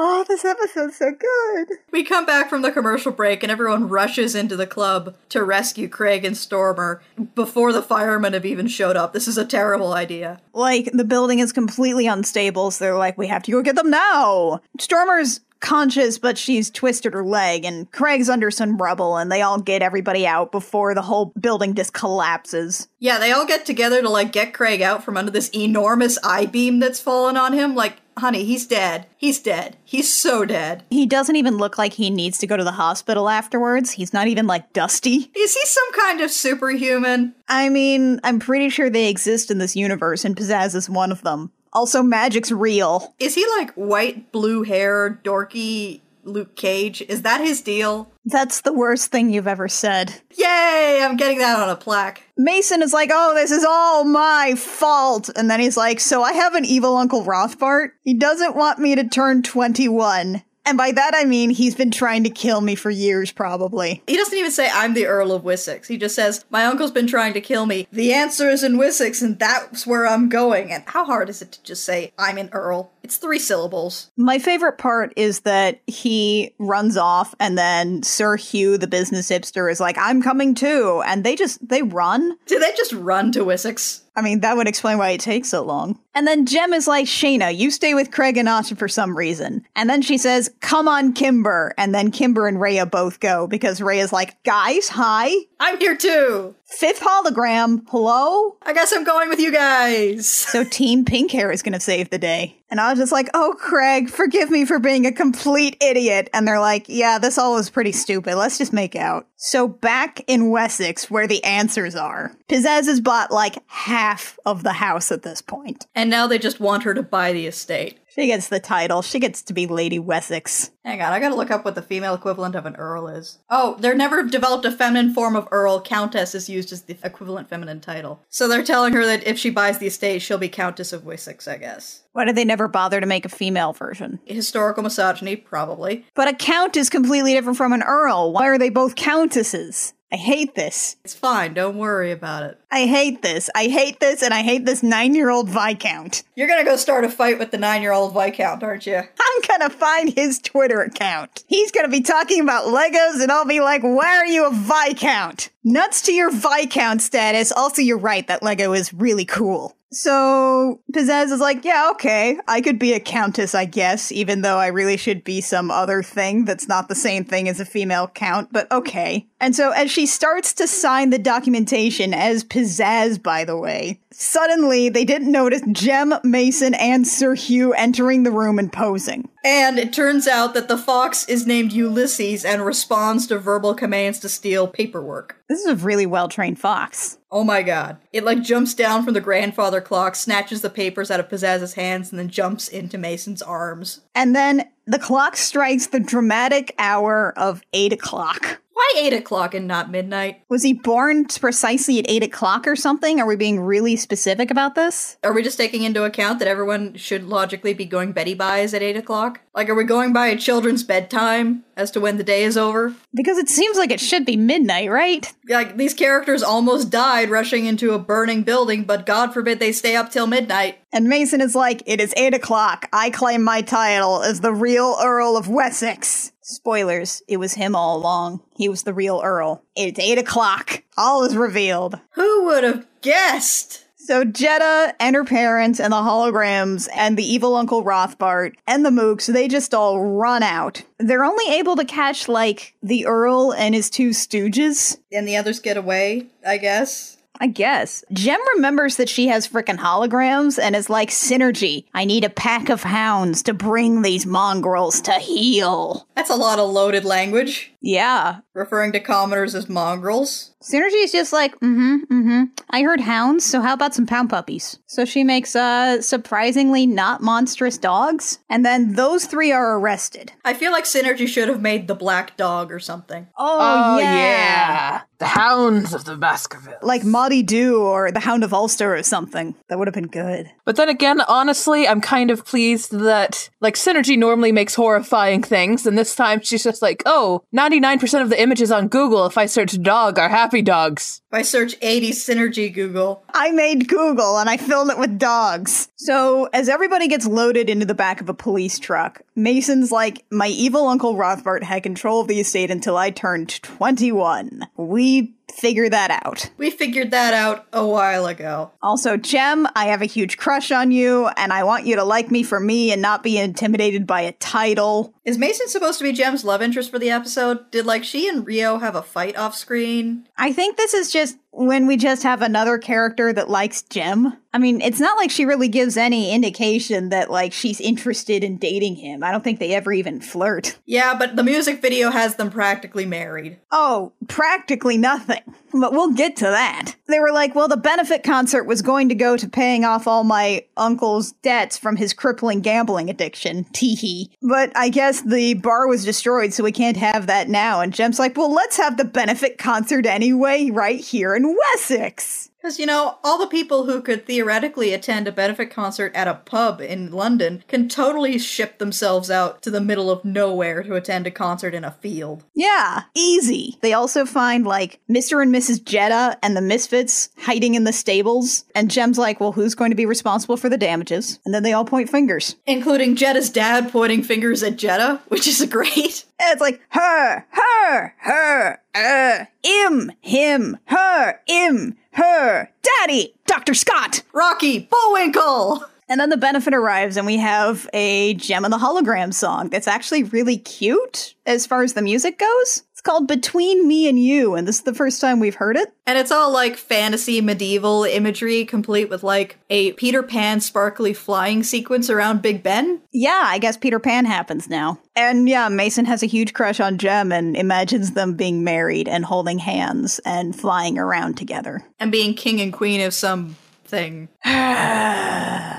Oh, 0.00 0.24
this 0.28 0.44
episode's 0.44 0.94
so 0.94 1.10
good. 1.10 1.78
We 1.90 2.04
come 2.04 2.24
back 2.24 2.48
from 2.48 2.62
the 2.62 2.70
commercial 2.70 3.10
break 3.10 3.42
and 3.42 3.50
everyone 3.50 3.88
rushes 3.88 4.36
into 4.36 4.54
the 4.54 4.66
club 4.66 5.16
to 5.30 5.42
rescue 5.42 5.88
Craig 5.88 6.24
and 6.24 6.36
Stormer 6.36 7.02
before 7.34 7.72
the 7.72 7.82
firemen 7.82 8.32
have 8.32 8.46
even 8.46 8.68
showed 8.68 8.94
up. 8.94 9.12
This 9.12 9.26
is 9.26 9.36
a 9.36 9.44
terrible 9.44 9.94
idea. 9.94 10.40
Like, 10.52 10.92
the 10.92 11.02
building 11.02 11.40
is 11.40 11.52
completely 11.52 12.06
unstable, 12.06 12.70
so 12.70 12.84
they're 12.84 12.96
like, 12.96 13.18
we 13.18 13.26
have 13.26 13.42
to 13.42 13.50
go 13.50 13.60
get 13.60 13.74
them 13.74 13.90
now. 13.90 14.60
Stormer's 14.78 15.40
conscious, 15.58 16.18
but 16.18 16.38
she's 16.38 16.70
twisted 16.70 17.12
her 17.12 17.24
leg, 17.24 17.64
and 17.64 17.90
Craig's 17.90 18.28
under 18.28 18.52
some 18.52 18.76
rubble, 18.78 19.16
and 19.16 19.32
they 19.32 19.42
all 19.42 19.60
get 19.60 19.82
everybody 19.82 20.24
out 20.26 20.52
before 20.52 20.94
the 20.94 21.02
whole 21.02 21.32
building 21.40 21.74
just 21.74 21.92
collapses. 21.92 22.86
Yeah, 23.00 23.18
they 23.18 23.32
all 23.32 23.46
get 23.46 23.66
together 23.66 24.00
to 24.00 24.08
like 24.08 24.30
get 24.30 24.54
Craig 24.54 24.80
out 24.80 25.02
from 25.02 25.16
under 25.16 25.32
this 25.32 25.50
enormous 25.52 26.18
I 26.22 26.46
beam 26.46 26.78
that's 26.78 27.00
fallen 27.00 27.36
on 27.36 27.52
him. 27.52 27.74
Like, 27.74 27.96
honey, 28.18 28.44
he's 28.44 28.66
dead. 28.66 29.06
He's 29.16 29.40
dead. 29.40 29.76
He's 29.84 30.12
so 30.12 30.44
dead. 30.44 30.84
He 30.90 31.06
doesn't 31.06 31.36
even 31.36 31.56
look 31.56 31.78
like 31.78 31.92
he 31.92 32.10
needs 32.10 32.38
to 32.38 32.46
go 32.46 32.56
to 32.56 32.64
the 32.64 32.72
hospital 32.72 33.28
afterwards. 33.28 33.92
He's 33.92 34.12
not 34.12 34.28
even 34.28 34.46
like 34.46 34.72
dusty. 34.72 35.30
Is 35.36 35.54
he 35.54 35.66
some 35.66 35.92
kind 35.92 36.20
of 36.20 36.30
superhuman? 36.30 37.34
I 37.48 37.68
mean, 37.68 38.20
I'm 38.24 38.38
pretty 38.38 38.68
sure 38.68 38.90
they 38.90 39.08
exist 39.08 39.50
in 39.50 39.58
this 39.58 39.76
universe, 39.76 40.24
and 40.24 40.36
Pizzazz 40.36 40.74
is 40.74 40.90
one 40.90 41.12
of 41.12 41.22
them. 41.22 41.52
Also, 41.72 42.02
magic's 42.02 42.50
real. 42.50 43.14
Is 43.18 43.34
he 43.34 43.46
like 43.58 43.72
white, 43.74 44.32
blue 44.32 44.62
hair, 44.62 45.20
dorky 45.22 46.00
Luke 46.28 46.54
Cage? 46.56 47.02
Is 47.02 47.22
that 47.22 47.40
his 47.40 47.60
deal? 47.60 48.12
That's 48.24 48.60
the 48.60 48.72
worst 48.72 49.10
thing 49.10 49.30
you've 49.30 49.48
ever 49.48 49.68
said. 49.68 50.20
Yay! 50.36 51.00
I'm 51.02 51.16
getting 51.16 51.38
that 51.38 51.58
on 51.58 51.70
a 51.70 51.76
plaque. 51.76 52.22
Mason 52.36 52.82
is 52.82 52.92
like, 52.92 53.10
oh, 53.12 53.34
this 53.34 53.50
is 53.50 53.64
all 53.64 54.04
my 54.04 54.54
fault. 54.56 55.30
And 55.34 55.50
then 55.50 55.60
he's 55.60 55.76
like, 55.76 56.00
so 56.00 56.22
I 56.22 56.32
have 56.34 56.54
an 56.54 56.64
evil 56.64 56.96
Uncle 56.96 57.24
Rothbart. 57.24 57.88
He 58.02 58.14
doesn't 58.14 58.54
want 58.54 58.78
me 58.78 58.94
to 58.94 59.08
turn 59.08 59.42
21. 59.42 60.42
And 60.68 60.76
by 60.76 60.92
that 60.92 61.14
I 61.14 61.24
mean 61.24 61.48
he's 61.48 61.74
been 61.74 61.90
trying 61.90 62.24
to 62.24 62.30
kill 62.30 62.60
me 62.60 62.74
for 62.74 62.90
years, 62.90 63.32
probably. 63.32 64.02
He 64.06 64.16
doesn't 64.18 64.36
even 64.36 64.50
say 64.50 64.68
I'm 64.70 64.92
the 64.92 65.06
Earl 65.06 65.32
of 65.32 65.42
Wessex. 65.42 65.88
He 65.88 65.96
just 65.96 66.14
says 66.14 66.44
my 66.50 66.66
uncle's 66.66 66.90
been 66.90 67.06
trying 67.06 67.32
to 67.32 67.40
kill 67.40 67.64
me. 67.64 67.88
The 67.90 68.12
answer 68.12 68.50
is 68.50 68.62
in 68.62 68.76
Wessex, 68.76 69.22
and 69.22 69.38
that's 69.38 69.86
where 69.86 70.06
I'm 70.06 70.28
going. 70.28 70.70
And 70.70 70.84
how 70.86 71.06
hard 71.06 71.30
is 71.30 71.40
it 71.40 71.52
to 71.52 71.62
just 71.62 71.86
say 71.86 72.12
I'm 72.18 72.36
an 72.36 72.50
Earl? 72.52 72.92
It's 73.02 73.16
three 73.16 73.38
syllables. 73.38 74.10
My 74.18 74.38
favorite 74.38 74.76
part 74.76 75.14
is 75.16 75.40
that 75.40 75.80
he 75.86 76.52
runs 76.58 76.98
off 76.98 77.34
and 77.40 77.56
then 77.56 78.02
Sir 78.02 78.36
Hugh, 78.36 78.76
the 78.76 78.86
business 78.86 79.30
hipster, 79.30 79.72
is 79.72 79.80
like, 79.80 79.96
I'm 79.96 80.20
coming 80.20 80.54
too. 80.54 81.02
And 81.06 81.24
they 81.24 81.34
just, 81.34 81.66
they 81.66 81.80
run. 81.80 82.36
Did 82.44 82.60
they 82.60 82.72
just 82.76 82.92
run 82.92 83.32
to 83.32 83.44
Wessex? 83.44 84.02
I 84.18 84.20
mean, 84.20 84.40
that 84.40 84.56
would 84.56 84.66
explain 84.66 84.98
why 84.98 85.10
it 85.10 85.20
takes 85.20 85.48
so 85.48 85.62
long. 85.62 85.96
And 86.12 86.26
then 86.26 86.44
Jem 86.44 86.72
is 86.72 86.88
like, 86.88 87.06
Shana, 87.06 87.56
you 87.56 87.70
stay 87.70 87.94
with 87.94 88.10
Craig 88.10 88.36
and 88.36 88.48
Aja 88.48 88.74
for 88.74 88.88
some 88.88 89.16
reason. 89.16 89.64
And 89.76 89.88
then 89.88 90.02
she 90.02 90.18
says, 90.18 90.52
come 90.58 90.88
on, 90.88 91.12
Kimber. 91.12 91.72
And 91.78 91.94
then 91.94 92.10
Kimber 92.10 92.48
and 92.48 92.58
Raya 92.58 92.90
both 92.90 93.20
go 93.20 93.46
because 93.46 93.78
Raya's 93.78 94.12
like, 94.12 94.42
guys, 94.42 94.88
hi. 94.88 95.32
I'm 95.60 95.78
here 95.78 95.96
too. 95.96 96.56
Fifth 96.64 96.98
hologram. 96.98 97.84
Hello? 97.90 98.56
I 98.62 98.72
guess 98.72 98.92
I'm 98.92 99.04
going 99.04 99.28
with 99.28 99.38
you 99.38 99.52
guys. 99.52 100.28
So 100.28 100.64
Team 100.64 101.04
Pink 101.04 101.30
Hair 101.30 101.52
is 101.52 101.62
going 101.62 101.74
to 101.74 101.80
save 101.80 102.10
the 102.10 102.18
day. 102.18 102.57
And 102.70 102.80
I 102.80 102.90
was 102.90 102.98
just 102.98 103.12
like, 103.12 103.30
oh, 103.32 103.54
Craig, 103.58 104.10
forgive 104.10 104.50
me 104.50 104.64
for 104.64 104.78
being 104.78 105.06
a 105.06 105.12
complete 105.12 105.76
idiot. 105.80 106.28
And 106.34 106.46
they're 106.46 106.60
like, 106.60 106.84
yeah, 106.88 107.18
this 107.18 107.38
all 107.38 107.54
was 107.54 107.70
pretty 107.70 107.92
stupid. 107.92 108.36
Let's 108.36 108.58
just 108.58 108.72
make 108.72 108.94
out. 108.94 109.26
So 109.36 109.66
back 109.66 110.20
in 110.26 110.50
Wessex, 110.50 111.10
where 111.10 111.26
the 111.26 111.42
answers 111.44 111.94
are, 111.94 112.32
Pizzazz 112.48 112.86
has 112.86 113.00
bought 113.00 113.30
like 113.30 113.56
half 113.66 114.38
of 114.44 114.64
the 114.64 114.72
house 114.72 115.10
at 115.10 115.22
this 115.22 115.40
point. 115.40 115.86
And 115.94 116.10
now 116.10 116.26
they 116.26 116.38
just 116.38 116.60
want 116.60 116.82
her 116.82 116.94
to 116.94 117.02
buy 117.02 117.32
the 117.32 117.46
estate. 117.46 117.98
She 118.18 118.26
gets 118.26 118.48
the 118.48 118.58
title. 118.58 119.00
She 119.02 119.20
gets 119.20 119.42
to 119.42 119.52
be 119.52 119.68
Lady 119.68 120.00
Wessex. 120.00 120.72
Hang 120.84 121.00
on, 121.00 121.12
I 121.12 121.20
gotta 121.20 121.36
look 121.36 121.52
up 121.52 121.64
what 121.64 121.76
the 121.76 121.82
female 121.82 122.14
equivalent 122.14 122.56
of 122.56 122.66
an 122.66 122.74
earl 122.74 123.06
is. 123.06 123.38
Oh, 123.48 123.76
they're 123.78 123.94
never 123.94 124.24
developed 124.24 124.64
a 124.64 124.72
feminine 124.72 125.14
form 125.14 125.36
of 125.36 125.46
earl. 125.52 125.80
Countess 125.80 126.34
is 126.34 126.48
used 126.48 126.72
as 126.72 126.82
the 126.82 126.96
equivalent 127.04 127.48
feminine 127.48 127.78
title. 127.78 128.20
So 128.28 128.48
they're 128.48 128.64
telling 128.64 128.92
her 128.94 129.06
that 129.06 129.24
if 129.24 129.38
she 129.38 129.50
buys 129.50 129.78
the 129.78 129.86
estate, 129.86 130.20
she'll 130.20 130.36
be 130.36 130.48
Countess 130.48 130.92
of 130.92 131.04
Wessex, 131.04 131.46
I 131.46 131.58
guess. 131.58 132.02
Why 132.12 132.24
did 132.24 132.34
they 132.34 132.44
never 132.44 132.66
bother 132.66 133.00
to 133.00 133.06
make 133.06 133.24
a 133.24 133.28
female 133.28 133.72
version? 133.72 134.18
Historical 134.24 134.82
misogyny, 134.82 135.36
probably. 135.36 136.04
But 136.16 136.26
a 136.26 136.34
count 136.34 136.76
is 136.76 136.90
completely 136.90 137.34
different 137.34 137.56
from 137.56 137.72
an 137.72 137.84
earl. 137.84 138.32
Why 138.32 138.48
are 138.48 138.58
they 138.58 138.70
both 138.70 138.96
countesses? 138.96 139.94
I 140.10 140.16
hate 140.16 140.54
this. 140.54 140.96
It's 141.04 141.14
fine, 141.14 141.52
don't 141.52 141.76
worry 141.76 142.12
about 142.12 142.44
it. 142.44 142.58
I 142.70 142.86
hate 142.86 143.20
this. 143.20 143.50
I 143.54 143.66
hate 143.66 144.00
this, 144.00 144.22
and 144.22 144.32
I 144.32 144.42
hate 144.42 144.64
this 144.64 144.82
nine 144.82 145.14
year 145.14 145.28
old 145.28 145.48
Viscount. 145.50 146.22
You're 146.34 146.48
gonna 146.48 146.64
go 146.64 146.76
start 146.76 147.04
a 147.04 147.10
fight 147.10 147.38
with 147.38 147.50
the 147.50 147.58
nine 147.58 147.82
year 147.82 147.92
old 147.92 148.14
Viscount, 148.14 148.62
aren't 148.62 148.86
you? 148.86 148.96
I'm 148.96 149.42
gonna 149.46 149.68
find 149.70 150.12
his 150.14 150.38
Twitter 150.38 150.80
account. 150.80 151.44
He's 151.46 151.70
gonna 151.72 151.88
be 151.88 152.00
talking 152.00 152.40
about 152.40 152.64
Legos, 152.64 153.22
and 153.22 153.30
I'll 153.30 153.44
be 153.44 153.60
like, 153.60 153.82
why 153.82 154.16
are 154.16 154.26
you 154.26 154.46
a 154.46 154.52
Viscount? 154.52 155.50
Nuts 155.62 156.00
to 156.02 156.12
your 156.12 156.30
Viscount 156.30 157.02
status. 157.02 157.52
Also, 157.52 157.82
you're 157.82 157.98
right, 157.98 158.26
that 158.28 158.42
Lego 158.42 158.72
is 158.72 158.94
really 158.94 159.26
cool. 159.26 159.76
So 159.90 160.80
Pizzazz 160.92 161.32
is 161.32 161.40
like, 161.40 161.64
yeah, 161.64 161.88
okay, 161.92 162.38
I 162.46 162.60
could 162.60 162.78
be 162.78 162.92
a 162.92 163.00
countess, 163.00 163.54
I 163.54 163.64
guess, 163.64 164.12
even 164.12 164.42
though 164.42 164.58
I 164.58 164.66
really 164.66 164.98
should 164.98 165.24
be 165.24 165.40
some 165.40 165.70
other 165.70 166.02
thing 166.02 166.44
that's 166.44 166.68
not 166.68 166.88
the 166.88 166.94
same 166.94 167.24
thing 167.24 167.48
as 167.48 167.58
a 167.58 167.64
female 167.64 168.08
count, 168.08 168.52
but 168.52 168.70
okay. 168.70 169.26
And 169.40 169.56
so 169.56 169.70
as 169.70 169.90
she 169.90 170.04
starts 170.04 170.52
to 170.54 170.66
sign 170.66 171.10
the 171.10 171.18
documentation 171.18 172.12
as 172.12 172.44
Pizzazz, 172.44 173.22
by 173.22 173.44
the 173.44 173.56
way, 173.56 174.00
suddenly 174.12 174.88
they 174.88 175.04
didn't 175.04 175.30
notice 175.30 175.62
Jem, 175.72 176.14
Mason, 176.24 176.74
and 176.74 177.06
Sir 177.06 177.34
Hugh 177.34 177.72
entering 177.72 178.22
the 178.22 178.30
room 178.30 178.58
and 178.58 178.72
posing. 178.72 179.28
And 179.44 179.78
it 179.78 179.92
turns 179.92 180.26
out 180.26 180.54
that 180.54 180.68
the 180.68 180.76
fox 180.78 181.28
is 181.28 181.46
named 181.46 181.72
Ulysses 181.72 182.44
and 182.44 182.64
responds 182.64 183.26
to 183.28 183.38
verbal 183.38 183.74
commands 183.74 184.18
to 184.20 184.28
steal 184.28 184.66
paperwork. 184.66 185.42
This 185.48 185.60
is 185.60 185.66
a 185.66 185.76
really 185.76 186.06
well 186.06 186.28
trained 186.28 186.58
fox. 186.58 187.18
Oh 187.30 187.44
my 187.44 187.62
god. 187.62 187.98
It 188.12 188.24
like 188.24 188.42
jumps 188.42 188.74
down 188.74 189.04
from 189.04 189.14
the 189.14 189.20
grandfather 189.20 189.80
clock, 189.80 190.16
snatches 190.16 190.62
the 190.62 190.70
papers 190.70 191.10
out 191.10 191.20
of 191.20 191.28
Pizzazz's 191.28 191.74
hands, 191.74 192.10
and 192.10 192.18
then 192.18 192.28
jumps 192.28 192.68
into 192.68 192.98
Mason's 192.98 193.42
arms. 193.42 194.00
And 194.14 194.34
then 194.34 194.68
the 194.86 194.98
clock 194.98 195.36
strikes 195.36 195.88
the 195.88 196.00
dramatic 196.00 196.74
hour 196.78 197.34
of 197.36 197.62
8 197.72 197.92
o'clock. 197.92 198.60
Why 198.78 198.92
8 198.98 199.12
o'clock 199.12 199.54
and 199.54 199.66
not 199.66 199.90
midnight? 199.90 200.42
Was 200.48 200.62
he 200.62 200.72
born 200.72 201.24
precisely 201.24 201.98
at 201.98 202.08
8 202.08 202.22
o'clock 202.22 202.64
or 202.68 202.76
something? 202.76 203.18
Are 203.18 203.26
we 203.26 203.34
being 203.34 203.58
really 203.58 203.96
specific 203.96 204.52
about 204.52 204.76
this? 204.76 205.16
Are 205.24 205.32
we 205.32 205.42
just 205.42 205.58
taking 205.58 205.82
into 205.82 206.04
account 206.04 206.38
that 206.38 206.46
everyone 206.46 206.94
should 206.94 207.24
logically 207.24 207.74
be 207.74 207.84
going 207.84 208.12
Betty 208.12 208.34
buys 208.34 208.74
at 208.74 208.82
8 208.82 208.96
o'clock? 208.96 209.40
Like, 209.52 209.68
are 209.68 209.74
we 209.74 209.82
going 209.82 210.12
by 210.12 210.28
a 210.28 210.36
children's 210.36 210.84
bedtime 210.84 211.64
as 211.76 211.90
to 211.90 212.00
when 212.00 212.18
the 212.18 212.22
day 212.22 212.44
is 212.44 212.56
over? 212.56 212.94
Because 213.12 213.36
it 213.36 213.48
seems 213.48 213.76
like 213.76 213.90
it 213.90 213.98
should 213.98 214.24
be 214.24 214.36
midnight, 214.36 214.92
right? 214.92 215.32
Like, 215.48 215.76
these 215.76 215.94
characters 215.94 216.44
almost 216.44 216.88
died 216.88 217.30
rushing 217.30 217.66
into 217.66 217.94
a 217.94 217.98
burning 217.98 218.44
building, 218.44 218.84
but 218.84 219.06
God 219.06 219.34
forbid 219.34 219.58
they 219.58 219.72
stay 219.72 219.96
up 219.96 220.12
till 220.12 220.28
midnight. 220.28 220.78
And 220.92 221.08
Mason 221.08 221.40
is 221.40 221.56
like, 221.56 221.82
it 221.86 222.00
is 222.00 222.14
8 222.16 222.32
o'clock. 222.32 222.88
I 222.92 223.10
claim 223.10 223.42
my 223.42 223.62
title 223.62 224.22
as 224.22 224.40
the 224.40 224.54
real 224.54 224.96
Earl 225.02 225.36
of 225.36 225.48
Wessex. 225.48 226.30
Spoilers, 226.48 227.22
it 227.28 227.36
was 227.36 227.52
him 227.52 227.76
all 227.76 227.98
along. 227.98 228.40
He 228.56 228.70
was 228.70 228.84
the 228.84 228.94
real 228.94 229.20
Earl. 229.22 229.62
It's 229.76 229.98
8 229.98 230.16
o'clock. 230.16 230.82
All 230.96 231.22
is 231.24 231.36
revealed. 231.36 232.00
Who 232.12 232.46
would 232.46 232.64
have 232.64 232.86
guessed? 233.02 233.84
So 233.96 234.24
Jetta 234.24 234.94
and 234.98 235.14
her 235.14 235.26
parents 235.26 235.78
and 235.78 235.92
the 235.92 235.98
holograms 235.98 236.88
and 236.94 237.18
the 237.18 237.22
evil 237.22 237.54
Uncle 237.54 237.84
Rothbart 237.84 238.54
and 238.66 238.82
the 238.82 238.88
Mooks, 238.88 239.30
they 239.30 239.46
just 239.46 239.74
all 239.74 240.00
run 240.00 240.42
out. 240.42 240.82
They're 240.98 241.26
only 241.26 241.52
able 241.52 241.76
to 241.76 241.84
catch 241.84 242.28
like 242.28 242.74
the 242.82 243.04
Earl 243.04 243.52
and 243.52 243.74
his 243.74 243.90
two 243.90 244.10
stooges. 244.10 244.96
And 245.12 245.28
the 245.28 245.36
others 245.36 245.60
get 245.60 245.76
away, 245.76 246.28
I 246.46 246.56
guess. 246.56 247.17
I 247.40 247.46
guess. 247.46 248.04
Jem 248.12 248.40
remembers 248.56 248.96
that 248.96 249.08
she 249.08 249.28
has 249.28 249.48
frickin' 249.48 249.78
holograms 249.78 250.58
and 250.60 250.74
is 250.74 250.90
like, 250.90 251.10
Synergy, 251.10 251.84
I 251.94 252.04
need 252.04 252.24
a 252.24 252.30
pack 252.30 252.68
of 252.68 252.82
hounds 252.82 253.42
to 253.44 253.54
bring 253.54 254.02
these 254.02 254.26
mongrels 254.26 255.00
to 255.02 255.12
heel. 255.12 256.06
That's 256.16 256.30
a 256.30 256.36
lot 256.36 256.58
of 256.58 256.70
loaded 256.70 257.04
language. 257.04 257.72
Yeah. 257.80 258.40
Referring 258.54 258.92
to 258.92 259.00
commoners 259.00 259.54
as 259.54 259.68
mongrels. 259.68 260.52
Synergy 260.62 261.04
is 261.04 261.12
just 261.12 261.32
like, 261.32 261.54
mm 261.60 261.74
hmm, 261.74 261.96
mm 262.12 262.22
hmm. 262.22 262.44
I 262.70 262.82
heard 262.82 263.00
hounds, 263.00 263.44
so 263.44 263.60
how 263.60 263.74
about 263.74 263.94
some 263.94 264.06
pound 264.06 264.28
puppies? 264.28 264.78
So 264.86 265.04
she 265.04 265.22
makes, 265.22 265.54
uh, 265.54 266.02
surprisingly 266.02 266.84
not 266.84 267.22
monstrous 267.22 267.78
dogs, 267.78 268.40
and 268.50 268.64
then 268.66 268.94
those 268.94 269.26
three 269.26 269.52
are 269.52 269.78
arrested. 269.78 270.32
I 270.44 270.54
feel 270.54 270.72
like 270.72 270.84
Synergy 270.84 271.28
should 271.28 271.48
have 271.48 271.62
made 271.62 271.86
the 271.86 271.94
black 271.94 272.36
dog 272.36 272.72
or 272.72 272.80
something. 272.80 273.28
Oh, 273.38 273.98
yeah. 273.98 275.02
The 275.18 275.26
Hounds 275.26 275.94
of 275.94 276.04
the 276.04 276.16
Baskerville. 276.16 276.78
Like 276.82 277.02
Moddey 277.02 277.44
Dhoo 277.44 277.80
or 277.80 278.10
the 278.10 278.20
Hound 278.20 278.44
of 278.44 278.52
Ulster 278.52 278.94
or 278.94 279.02
something. 279.02 279.54
That 279.68 279.78
would 279.78 279.88
have 279.88 279.94
been 279.94 280.06
good. 280.06 280.50
But 280.64 280.76
then 280.76 280.88
again, 280.88 281.20
honestly, 281.22 281.86
I'm 281.88 282.00
kind 282.00 282.30
of 282.30 282.44
pleased 282.44 282.92
that, 282.92 283.48
like, 283.60 283.74
Synergy 283.74 284.18
normally 284.18 284.52
makes 284.52 284.74
horrifying 284.74 285.42
things, 285.42 285.86
and 285.86 285.96
this 285.96 286.16
time 286.16 286.40
she's 286.42 286.64
just 286.64 286.82
like, 286.82 287.02
oh, 287.06 287.44
99% 287.56 288.22
of 288.22 288.28
the 288.28 288.40
images 288.40 288.72
on 288.72 288.88
Google, 288.88 289.24
if 289.26 289.38
I 289.38 289.46
search 289.46 289.80
dog, 289.82 290.18
are 290.18 290.28
happy 290.28 290.47
dogs. 290.62 291.20
If 291.30 291.38
I 291.38 291.42
search 291.42 291.74
80 291.80 292.10
Synergy 292.10 292.72
Google, 292.72 293.22
I 293.32 293.50
made 293.52 293.88
Google 293.88 294.38
and 294.38 294.48
I 294.48 294.56
filled 294.56 294.90
it 294.90 294.98
with 294.98 295.18
dogs. 295.18 295.88
So, 295.96 296.48
as 296.52 296.68
everybody 296.68 297.08
gets 297.08 297.26
loaded 297.26 297.70
into 297.70 297.86
the 297.86 297.94
back 297.94 298.20
of 298.20 298.28
a 298.28 298.34
police 298.34 298.78
truck, 298.78 299.22
Mason's 299.36 299.92
like, 299.92 300.24
My 300.30 300.48
evil 300.48 300.86
Uncle 300.88 301.14
Rothbart 301.14 301.62
had 301.62 301.82
control 301.82 302.20
of 302.20 302.28
the 302.28 302.40
estate 302.40 302.70
until 302.70 302.96
I 302.96 303.10
turned 303.10 303.62
21. 303.62 304.66
We 304.76 305.34
figure 305.52 305.88
that 305.88 306.10
out. 306.10 306.50
we 306.56 306.70
figured 306.70 307.10
that 307.10 307.34
out 307.34 307.66
a 307.72 307.86
while 307.86 308.26
ago. 308.26 308.70
Also, 308.82 309.16
Jem, 309.16 309.66
I 309.74 309.86
have 309.86 310.02
a 310.02 310.06
huge 310.06 310.36
crush 310.36 310.70
on 310.70 310.90
you, 310.90 311.26
and 311.36 311.52
I 311.52 311.64
want 311.64 311.86
you 311.86 311.96
to 311.96 312.04
like 312.04 312.30
me 312.30 312.42
for 312.42 312.60
me 312.60 312.92
and 312.92 313.02
not 313.02 313.22
be 313.22 313.38
intimidated 313.38 314.06
by 314.06 314.20
a 314.22 314.32
title. 314.32 315.14
Is 315.24 315.38
Mason 315.38 315.68
supposed 315.68 315.98
to 315.98 316.04
be 316.04 316.12
Jem's 316.12 316.44
love 316.44 316.62
interest 316.62 316.90
for 316.90 316.98
the 316.98 317.10
episode? 317.10 317.70
Did 317.70 317.86
like 317.86 318.04
she 318.04 318.28
and 318.28 318.46
Rio 318.46 318.78
have 318.78 318.94
a 318.94 319.02
fight 319.02 319.36
off 319.36 319.54
screen? 319.54 320.26
I 320.36 320.52
think 320.52 320.76
this 320.76 320.94
is 320.94 321.10
just 321.12 321.36
when 321.58 321.88
we 321.88 321.96
just 321.96 322.22
have 322.22 322.40
another 322.40 322.78
character 322.78 323.32
that 323.32 323.50
likes 323.50 323.82
Jem. 323.82 324.32
I 324.54 324.58
mean, 324.58 324.80
it's 324.80 325.00
not 325.00 325.18
like 325.18 325.30
she 325.30 325.44
really 325.44 325.68
gives 325.68 325.96
any 325.96 326.30
indication 326.32 327.10
that 327.10 327.30
like 327.30 327.52
she's 327.52 327.80
interested 327.80 328.44
in 328.44 328.56
dating 328.56 328.96
him. 328.96 329.22
I 329.22 329.32
don't 329.32 329.44
think 329.44 329.58
they 329.58 329.74
ever 329.74 329.92
even 329.92 330.20
flirt. 330.20 330.78
Yeah, 330.86 331.16
but 331.18 331.36
the 331.36 331.42
music 331.42 331.82
video 331.82 332.10
has 332.10 332.36
them 332.36 332.50
practically 332.50 333.04
married. 333.04 333.58
Oh, 333.70 334.12
practically 334.28 334.96
nothing. 334.96 335.42
But 335.72 335.92
we'll 335.92 336.12
get 336.12 336.36
to 336.36 336.44
that. 336.44 336.94
They 337.08 337.20
were 337.20 337.32
like, 337.32 337.54
well, 337.54 337.68
the 337.68 337.76
benefit 337.76 338.22
concert 338.22 338.64
was 338.64 338.80
going 338.80 339.10
to 339.10 339.14
go 339.14 339.36
to 339.36 339.48
paying 339.48 339.84
off 339.84 340.06
all 340.06 340.24
my 340.24 340.64
uncle's 340.76 341.32
debts 341.32 341.76
from 341.76 341.96
his 341.96 342.14
crippling 342.14 342.60
gambling 342.60 343.10
addiction. 343.10 343.64
Teehee. 343.74 344.30
But 344.42 344.74
I 344.76 344.88
guess 344.88 345.20
the 345.20 345.54
bar 345.54 345.88
was 345.88 346.04
destroyed, 346.04 346.54
so 346.54 346.64
we 346.64 346.72
can't 346.72 346.96
have 346.96 347.26
that 347.26 347.48
now. 347.48 347.80
And 347.80 347.92
Jem's 347.92 348.18
like, 348.18 348.36
well, 348.36 348.52
let's 348.52 348.78
have 348.78 348.96
the 348.96 349.04
benefit 349.04 349.58
concert 349.58 350.06
anyway, 350.06 350.70
right 350.70 351.00
here 351.00 351.34
in 351.34 351.47
Wessex. 351.56 352.50
Because, 352.60 352.80
you 352.80 352.86
know, 352.86 353.18
all 353.22 353.38
the 353.38 353.46
people 353.46 353.86
who 353.86 354.02
could 354.02 354.26
theoretically 354.26 354.92
attend 354.92 355.28
a 355.28 355.32
benefit 355.32 355.70
concert 355.70 356.12
at 356.14 356.26
a 356.26 356.34
pub 356.34 356.80
in 356.80 357.12
London 357.12 357.62
can 357.68 357.88
totally 357.88 358.36
ship 358.36 358.78
themselves 358.78 359.30
out 359.30 359.62
to 359.62 359.70
the 359.70 359.80
middle 359.80 360.10
of 360.10 360.24
nowhere 360.24 360.82
to 360.82 360.94
attend 360.94 361.28
a 361.28 361.30
concert 361.30 361.72
in 361.72 361.84
a 361.84 361.92
field. 361.92 362.42
Yeah, 362.54 363.02
easy. 363.14 363.76
They 363.80 363.92
also 363.92 364.26
find 364.26 364.66
like 364.66 364.98
Mr. 365.08 365.40
and 365.40 365.54
Mrs. 365.54 365.84
Jetta 365.84 366.36
and 366.42 366.56
the 366.56 366.60
Misfits 366.60 367.28
hiding 367.38 367.76
in 367.76 367.84
the 367.84 367.92
stables. 367.92 368.64
And 368.74 368.90
Jem's 368.90 369.18
like, 369.18 369.38
well, 369.38 369.52
who's 369.52 369.76
going 369.76 369.90
to 369.92 369.96
be 369.96 370.06
responsible 370.06 370.56
for 370.56 370.68
the 370.68 370.76
damages? 370.76 371.38
And 371.44 371.54
then 371.54 371.62
they 371.62 371.72
all 371.72 371.84
point 371.84 372.10
fingers. 372.10 372.56
Including 372.66 373.14
Jetta's 373.14 373.50
dad 373.50 373.92
pointing 373.92 374.24
fingers 374.24 374.64
at 374.64 374.76
Jetta, 374.76 375.20
which 375.28 375.46
is 375.46 375.64
great. 375.70 376.24
And 376.40 376.52
it's 376.52 376.60
like 376.60 376.80
her, 376.90 377.46
her, 377.50 378.14
her, 378.18 378.80
uh, 378.94 379.44
im, 379.62 380.12
him, 380.20 380.78
her, 380.86 381.40
im, 381.46 381.96
her, 382.18 382.68
daddy, 382.82 383.34
Dr. 383.46 383.74
Scott. 383.74 384.22
Rocky, 384.32 384.80
Bullwinkle! 384.80 385.84
And 386.08 386.20
then 386.20 386.30
the 386.30 386.36
benefit 386.36 386.74
arrives, 386.74 387.16
and 387.16 387.26
we 387.26 387.36
have 387.36 387.88
a 387.92 388.34
Jem 388.34 388.64
and 388.64 388.72
the 388.72 388.78
Hologram 388.78 389.32
song 389.32 389.68
that's 389.68 389.86
actually 389.86 390.24
really 390.24 390.56
cute 390.56 391.34
as 391.46 391.66
far 391.66 391.82
as 391.82 391.92
the 391.92 392.02
music 392.02 392.38
goes. 392.38 392.82
Called 393.08 393.26
Between 393.26 393.88
Me 393.88 394.06
and 394.06 394.22
You, 394.22 394.54
and 394.54 394.68
this 394.68 394.76
is 394.76 394.82
the 394.82 394.92
first 394.92 395.18
time 395.18 395.40
we've 395.40 395.54
heard 395.54 395.78
it. 395.78 395.90
And 396.06 396.18
it's 396.18 396.30
all 396.30 396.52
like 396.52 396.76
fantasy 396.76 397.40
medieval 397.40 398.04
imagery, 398.04 398.66
complete 398.66 399.08
with 399.08 399.22
like 399.22 399.56
a 399.70 399.92
Peter 399.92 400.22
Pan 400.22 400.60
sparkly 400.60 401.14
flying 401.14 401.62
sequence 401.62 402.10
around 402.10 402.42
Big 402.42 402.62
Ben. 402.62 403.00
Yeah, 403.10 403.44
I 403.46 403.60
guess 403.60 403.78
Peter 403.78 403.98
Pan 403.98 404.26
happens 404.26 404.68
now. 404.68 405.00
And 405.16 405.48
yeah, 405.48 405.70
Mason 405.70 406.04
has 406.04 406.22
a 406.22 406.26
huge 406.26 406.52
crush 406.52 406.80
on 406.80 406.98
Jem 406.98 407.32
and 407.32 407.56
imagines 407.56 408.12
them 408.12 408.34
being 408.34 408.62
married 408.62 409.08
and 409.08 409.24
holding 409.24 409.58
hands 409.58 410.18
and 410.26 410.54
flying 410.54 410.98
around 410.98 411.38
together. 411.38 411.82
And 411.98 412.12
being 412.12 412.34
king 412.34 412.60
and 412.60 412.74
queen 412.74 413.00
of 413.00 413.14
some 413.14 413.56
thing. 413.86 414.28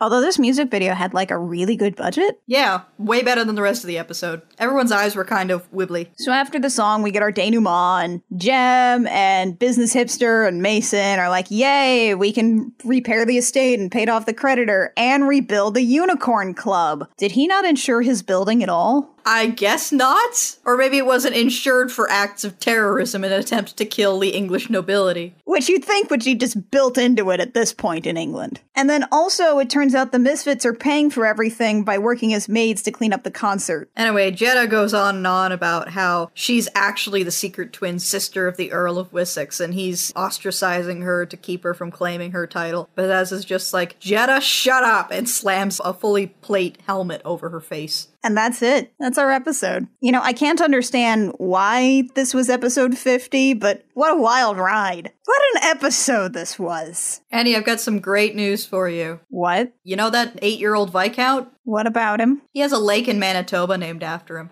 Although 0.00 0.20
this 0.20 0.38
music 0.38 0.70
video 0.70 0.94
had 0.94 1.14
like 1.14 1.30
a 1.30 1.38
really 1.38 1.76
good 1.76 1.96
budget. 1.96 2.40
Yeah, 2.46 2.82
way 2.98 3.22
better 3.22 3.44
than 3.44 3.54
the 3.54 3.62
rest 3.62 3.84
of 3.84 3.88
the 3.88 3.98
episode. 3.98 4.42
Everyone's 4.58 4.92
eyes 4.92 5.14
were 5.14 5.24
kind 5.24 5.50
of 5.50 5.70
wibbly. 5.72 6.08
So 6.16 6.32
after 6.32 6.58
the 6.58 6.70
song, 6.70 7.02
we 7.02 7.10
get 7.10 7.22
our 7.22 7.32
denouement, 7.32 8.04
and 8.04 8.22
Jem 8.36 9.06
and 9.06 9.58
Business 9.58 9.94
Hipster 9.94 10.46
and 10.46 10.62
Mason 10.62 11.18
are 11.18 11.28
like, 11.28 11.50
yay, 11.50 12.14
we 12.14 12.32
can 12.32 12.72
repair 12.84 13.24
the 13.24 13.38
estate 13.38 13.78
and 13.78 13.90
pay 13.90 14.00
off 14.06 14.26
the 14.26 14.32
creditor 14.32 14.92
and 14.96 15.28
rebuild 15.28 15.74
the 15.74 15.82
Unicorn 15.82 16.54
Club. 16.54 17.06
Did 17.18 17.32
he 17.32 17.46
not 17.46 17.64
insure 17.64 18.00
his 18.02 18.22
building 18.22 18.62
at 18.62 18.68
all? 18.68 19.14
I 19.24 19.46
guess 19.46 19.92
not. 19.92 20.56
Or 20.64 20.76
maybe 20.76 20.98
it 20.98 21.06
wasn't 21.06 21.36
insured 21.36 21.92
for 21.92 22.10
acts 22.10 22.44
of 22.44 22.58
terrorism 22.58 23.24
in 23.24 23.32
an 23.32 23.40
attempt 23.40 23.76
to 23.76 23.84
kill 23.84 24.18
the 24.18 24.30
English 24.30 24.70
nobility. 24.70 25.34
Which 25.44 25.68
you'd 25.68 25.84
think 25.84 26.10
would 26.10 26.24
be 26.24 26.34
just 26.34 26.70
built 26.70 26.98
into 26.98 27.30
it 27.30 27.40
at 27.40 27.54
this 27.54 27.72
point 27.72 28.06
in 28.06 28.16
England. 28.16 28.60
And 28.74 28.88
then 28.88 29.06
also, 29.12 29.58
it 29.58 29.68
turns 29.68 29.94
out 29.94 30.12
the 30.12 30.18
Misfits 30.18 30.64
are 30.64 30.72
paying 30.72 31.10
for 31.10 31.26
everything 31.26 31.84
by 31.84 31.98
working 31.98 32.32
as 32.32 32.48
maids 32.48 32.82
to 32.82 32.90
clean 32.90 33.12
up 33.12 33.24
the 33.24 33.30
concert. 33.30 33.90
Anyway, 33.96 34.30
Jetta 34.30 34.66
goes 34.66 34.94
on 34.94 35.16
and 35.16 35.26
on 35.26 35.52
about 35.52 35.90
how 35.90 36.30
she's 36.34 36.68
actually 36.74 37.22
the 37.22 37.30
secret 37.30 37.72
twin 37.72 37.98
sister 37.98 38.48
of 38.48 38.56
the 38.56 38.72
Earl 38.72 38.98
of 38.98 39.12
Wessex, 39.12 39.60
and 39.60 39.74
he's 39.74 40.12
ostracizing 40.14 41.02
her 41.02 41.26
to 41.26 41.36
keep 41.36 41.62
her 41.62 41.74
from 41.74 41.90
claiming 41.90 42.32
her 42.32 42.46
title. 42.46 42.88
But 42.94 43.10
as 43.10 43.32
is 43.32 43.44
just 43.44 43.74
like, 43.74 43.98
Jetta, 43.98 44.40
shut 44.40 44.82
up, 44.82 45.10
and 45.10 45.28
slams 45.28 45.80
a 45.84 45.92
fully 45.92 46.28
plate 46.28 46.78
helmet 46.86 47.20
over 47.24 47.50
her 47.50 47.60
face. 47.60 48.08
And 48.22 48.36
that's 48.36 48.60
it. 48.62 48.92
That's 48.98 49.18
our 49.18 49.30
episode. 49.30 49.86
You 50.00 50.12
know, 50.12 50.20
I 50.22 50.32
can't 50.32 50.60
understand 50.60 51.32
why 51.38 52.04
this 52.14 52.34
was 52.34 52.50
episode 52.50 52.98
50, 52.98 53.54
but 53.54 53.84
what 53.94 54.12
a 54.12 54.20
wild 54.20 54.58
ride. 54.58 55.10
What 55.24 55.42
an 55.54 55.62
episode 55.64 56.32
this 56.32 56.58
was. 56.58 57.22
Annie, 57.30 57.56
I've 57.56 57.64
got 57.64 57.80
some 57.80 58.00
great 58.00 58.34
news 58.36 58.66
for 58.66 58.88
you. 58.88 59.20
What? 59.28 59.72
You 59.84 59.96
know 59.96 60.10
that 60.10 60.38
eight 60.42 60.58
year 60.58 60.74
old 60.74 60.92
Viscount? 60.92 61.48
What 61.64 61.86
about 61.86 62.20
him? 62.20 62.42
He 62.52 62.60
has 62.60 62.72
a 62.72 62.78
lake 62.78 63.08
in 63.08 63.18
Manitoba 63.18 63.78
named 63.78 64.02
after 64.02 64.38
him. 64.38 64.50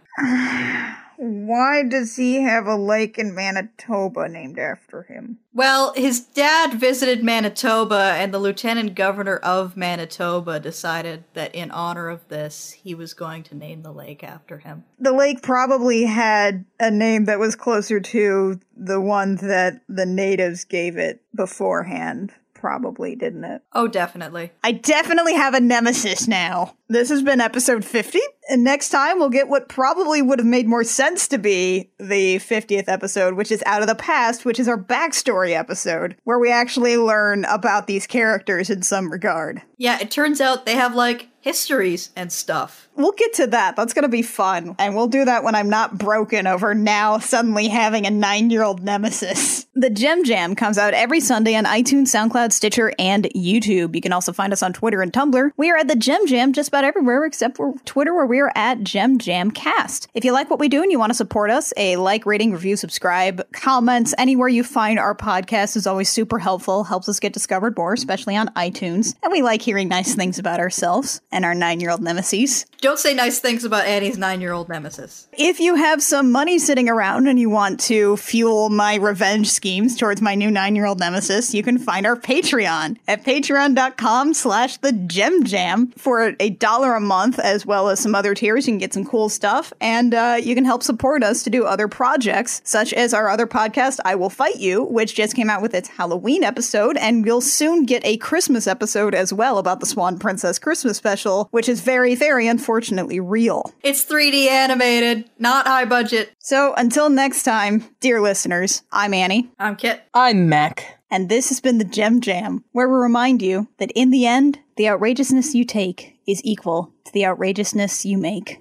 Why 1.20 1.82
does 1.82 2.14
he 2.14 2.42
have 2.42 2.68
a 2.68 2.76
lake 2.76 3.18
in 3.18 3.34
Manitoba 3.34 4.28
named 4.28 4.56
after 4.56 5.02
him? 5.02 5.38
Well, 5.52 5.92
his 5.96 6.20
dad 6.20 6.74
visited 6.74 7.24
Manitoba, 7.24 8.14
and 8.16 8.32
the 8.32 8.38
lieutenant 8.38 8.94
governor 8.94 9.38
of 9.38 9.76
Manitoba 9.76 10.60
decided 10.60 11.24
that 11.34 11.52
in 11.56 11.72
honor 11.72 12.08
of 12.08 12.28
this, 12.28 12.70
he 12.70 12.94
was 12.94 13.14
going 13.14 13.42
to 13.44 13.56
name 13.56 13.82
the 13.82 13.90
lake 13.90 14.22
after 14.22 14.58
him. 14.58 14.84
The 15.00 15.12
lake 15.12 15.42
probably 15.42 16.04
had 16.04 16.64
a 16.78 16.90
name 16.90 17.24
that 17.24 17.40
was 17.40 17.56
closer 17.56 17.98
to 17.98 18.60
the 18.76 19.00
one 19.00 19.36
that 19.36 19.80
the 19.88 20.06
natives 20.06 20.64
gave 20.64 20.96
it 20.96 21.20
beforehand. 21.34 22.32
Probably, 22.58 23.14
didn't 23.14 23.44
it? 23.44 23.62
Oh, 23.72 23.86
definitely. 23.86 24.50
I 24.64 24.72
definitely 24.72 25.34
have 25.34 25.54
a 25.54 25.60
nemesis 25.60 26.26
now. 26.26 26.74
This 26.88 27.08
has 27.08 27.22
been 27.22 27.40
episode 27.40 27.84
50. 27.84 28.18
And 28.50 28.64
next 28.64 28.88
time 28.88 29.18
we'll 29.18 29.28
get 29.28 29.48
what 29.48 29.68
probably 29.68 30.22
would 30.22 30.40
have 30.40 30.46
made 30.46 30.66
more 30.66 30.82
sense 30.82 31.28
to 31.28 31.38
be 31.38 31.90
the 31.98 32.36
50th 32.38 32.88
episode, 32.88 33.34
which 33.34 33.52
is 33.52 33.62
Out 33.64 33.82
of 33.82 33.88
the 33.88 33.94
Past, 33.94 34.44
which 34.44 34.58
is 34.58 34.66
our 34.66 34.78
backstory 34.78 35.52
episode, 35.52 36.16
where 36.24 36.38
we 36.38 36.50
actually 36.50 36.96
learn 36.96 37.44
about 37.44 37.86
these 37.86 38.06
characters 38.06 38.70
in 38.70 38.82
some 38.82 39.12
regard. 39.12 39.62
Yeah, 39.76 40.00
it 40.00 40.10
turns 40.10 40.40
out 40.40 40.66
they 40.66 40.74
have 40.74 40.94
like 40.94 41.28
histories 41.40 42.10
and 42.16 42.32
stuff. 42.32 42.87
We'll 42.98 43.12
get 43.12 43.34
to 43.34 43.46
that. 43.46 43.76
That's 43.76 43.94
going 43.94 44.02
to 44.02 44.08
be 44.08 44.22
fun. 44.22 44.74
And 44.78 44.96
we'll 44.96 45.06
do 45.06 45.24
that 45.24 45.44
when 45.44 45.54
I'm 45.54 45.70
not 45.70 45.96
broken 45.96 46.48
over 46.48 46.74
now 46.74 47.18
suddenly 47.18 47.68
having 47.68 48.06
a 48.06 48.10
nine 48.10 48.50
year 48.50 48.64
old 48.64 48.82
nemesis. 48.82 49.66
The 49.78 49.90
Jem 49.90 50.24
Jam 50.24 50.56
comes 50.56 50.76
out 50.76 50.92
every 50.92 51.20
Sunday 51.20 51.54
on 51.54 51.64
iTunes, 51.64 52.08
SoundCloud, 52.08 52.52
Stitcher, 52.52 52.92
and 52.98 53.26
YouTube. 53.36 53.94
You 53.94 54.00
can 54.00 54.12
also 54.12 54.32
find 54.32 54.52
us 54.52 54.60
on 54.60 54.72
Twitter 54.72 55.02
and 55.02 55.12
Tumblr. 55.12 55.52
We 55.56 55.70
are 55.70 55.76
at 55.76 55.86
the 55.86 55.94
Jem 55.94 56.26
Jam 56.26 56.52
just 56.52 56.66
about 56.66 56.82
everywhere 56.82 57.24
except 57.24 57.56
for 57.56 57.74
Twitter, 57.84 58.12
where 58.12 58.26
we 58.26 58.40
are 58.40 58.50
at 58.56 58.82
Jem 58.82 59.18
Jam 59.18 59.52
Cast. 59.52 60.08
If 60.14 60.24
you 60.24 60.32
like 60.32 60.50
what 60.50 60.58
we 60.58 60.68
do 60.68 60.82
and 60.82 60.90
you 60.90 60.98
want 60.98 61.10
to 61.10 61.16
support 61.16 61.52
us, 61.52 61.72
a 61.76 61.94
like, 61.94 62.26
rating, 62.26 62.50
review, 62.50 62.74
subscribe, 62.74 63.40
comments, 63.52 64.14
anywhere 64.18 64.48
you 64.48 64.64
find 64.64 64.98
our 64.98 65.14
podcast 65.14 65.76
is 65.76 65.86
always 65.86 66.08
super 66.08 66.40
helpful, 66.40 66.82
helps 66.82 67.08
us 67.08 67.20
get 67.20 67.32
discovered 67.32 67.76
more, 67.76 67.92
especially 67.92 68.34
on 68.34 68.48
iTunes. 68.56 69.14
And 69.22 69.30
we 69.30 69.42
like 69.42 69.62
hearing 69.62 69.86
nice 69.86 70.16
things 70.16 70.40
about 70.40 70.58
ourselves 70.58 71.20
and 71.30 71.44
our 71.44 71.54
nine 71.54 71.78
year 71.78 71.90
old 71.90 72.02
nemesis. 72.02 72.64
Don't 72.80 72.87
say 72.96 73.12
nice 73.12 73.40
things 73.40 73.64
about 73.64 73.86
Annie's 73.86 74.16
nine 74.16 74.40
year 74.40 74.52
old 74.52 74.68
nemesis. 74.68 75.28
If 75.32 75.60
you 75.60 75.74
have 75.74 76.02
some 76.02 76.32
money 76.32 76.58
sitting 76.58 76.88
around 76.88 77.26
and 77.26 77.38
you 77.38 77.50
want 77.50 77.80
to 77.80 78.16
fuel 78.16 78.70
my 78.70 78.94
revenge 78.94 79.50
schemes 79.50 79.96
towards 79.96 80.22
my 80.22 80.34
new 80.34 80.50
nine 80.50 80.76
year 80.76 80.86
old 80.86 81.00
nemesis, 81.00 81.52
you 81.52 81.62
can 81.62 81.78
find 81.78 82.06
our 82.06 82.16
Patreon 82.16 82.96
at 83.08 83.24
patreon.com 83.24 84.34
slash 84.34 84.76
the 84.78 84.92
jem 84.92 85.44
jam 85.44 85.92
for 85.96 86.34
a 86.38 86.50
dollar 86.50 86.94
a 86.94 87.00
month, 87.00 87.38
as 87.38 87.66
well 87.66 87.88
as 87.88 88.00
some 88.00 88.14
other 88.14 88.34
tiers. 88.34 88.66
You 88.66 88.72
can 88.72 88.78
get 88.78 88.94
some 88.94 89.04
cool 89.04 89.28
stuff 89.28 89.72
and 89.80 90.14
uh, 90.14 90.36
you 90.40 90.54
can 90.54 90.64
help 90.64 90.82
support 90.82 91.22
us 91.22 91.42
to 91.42 91.50
do 91.50 91.64
other 91.64 91.88
projects, 91.88 92.60
such 92.64 92.92
as 92.92 93.12
our 93.12 93.28
other 93.28 93.46
podcast, 93.46 93.98
I 94.04 94.14
Will 94.14 94.30
Fight 94.30 94.56
You, 94.56 94.84
which 94.84 95.14
just 95.14 95.34
came 95.34 95.50
out 95.50 95.62
with 95.62 95.74
its 95.74 95.88
Halloween 95.88 96.44
episode, 96.44 96.96
and 96.96 97.24
we'll 97.24 97.40
soon 97.40 97.84
get 97.84 98.04
a 98.04 98.16
Christmas 98.18 98.66
episode 98.66 99.14
as 99.14 99.32
well 99.32 99.58
about 99.58 99.80
the 99.80 99.86
Swan 99.86 100.18
Princess 100.18 100.58
Christmas 100.58 100.96
special, 100.96 101.48
which 101.50 101.68
is 101.68 101.80
very, 101.80 102.14
very 102.14 102.46
unfortunately 102.78 103.18
real. 103.18 103.72
It's 103.82 104.04
3D 104.04 104.46
animated, 104.46 105.28
not 105.36 105.66
high 105.66 105.84
budget. 105.84 106.30
So 106.38 106.74
until 106.76 107.10
next 107.10 107.42
time, 107.42 107.84
dear 107.98 108.20
listeners, 108.20 108.82
I'm 108.92 109.12
Annie. 109.12 109.50
I'm 109.58 109.74
Kit. 109.74 110.04
I'm 110.14 110.48
Mac. 110.48 111.00
And 111.10 111.28
this 111.28 111.48
has 111.48 111.60
been 111.60 111.78
the 111.78 111.84
Jem 111.84 112.20
Jam, 112.20 112.62
where 112.70 112.88
we 112.88 112.94
remind 112.94 113.42
you 113.42 113.66
that 113.78 113.90
in 113.96 114.10
the 114.10 114.26
end, 114.26 114.60
the 114.76 114.88
outrageousness 114.88 115.56
you 115.56 115.64
take 115.64 116.20
is 116.28 116.40
equal 116.44 116.92
to 117.04 117.12
the 117.12 117.26
outrageousness 117.26 118.04
you 118.04 118.16
make. 118.16 118.60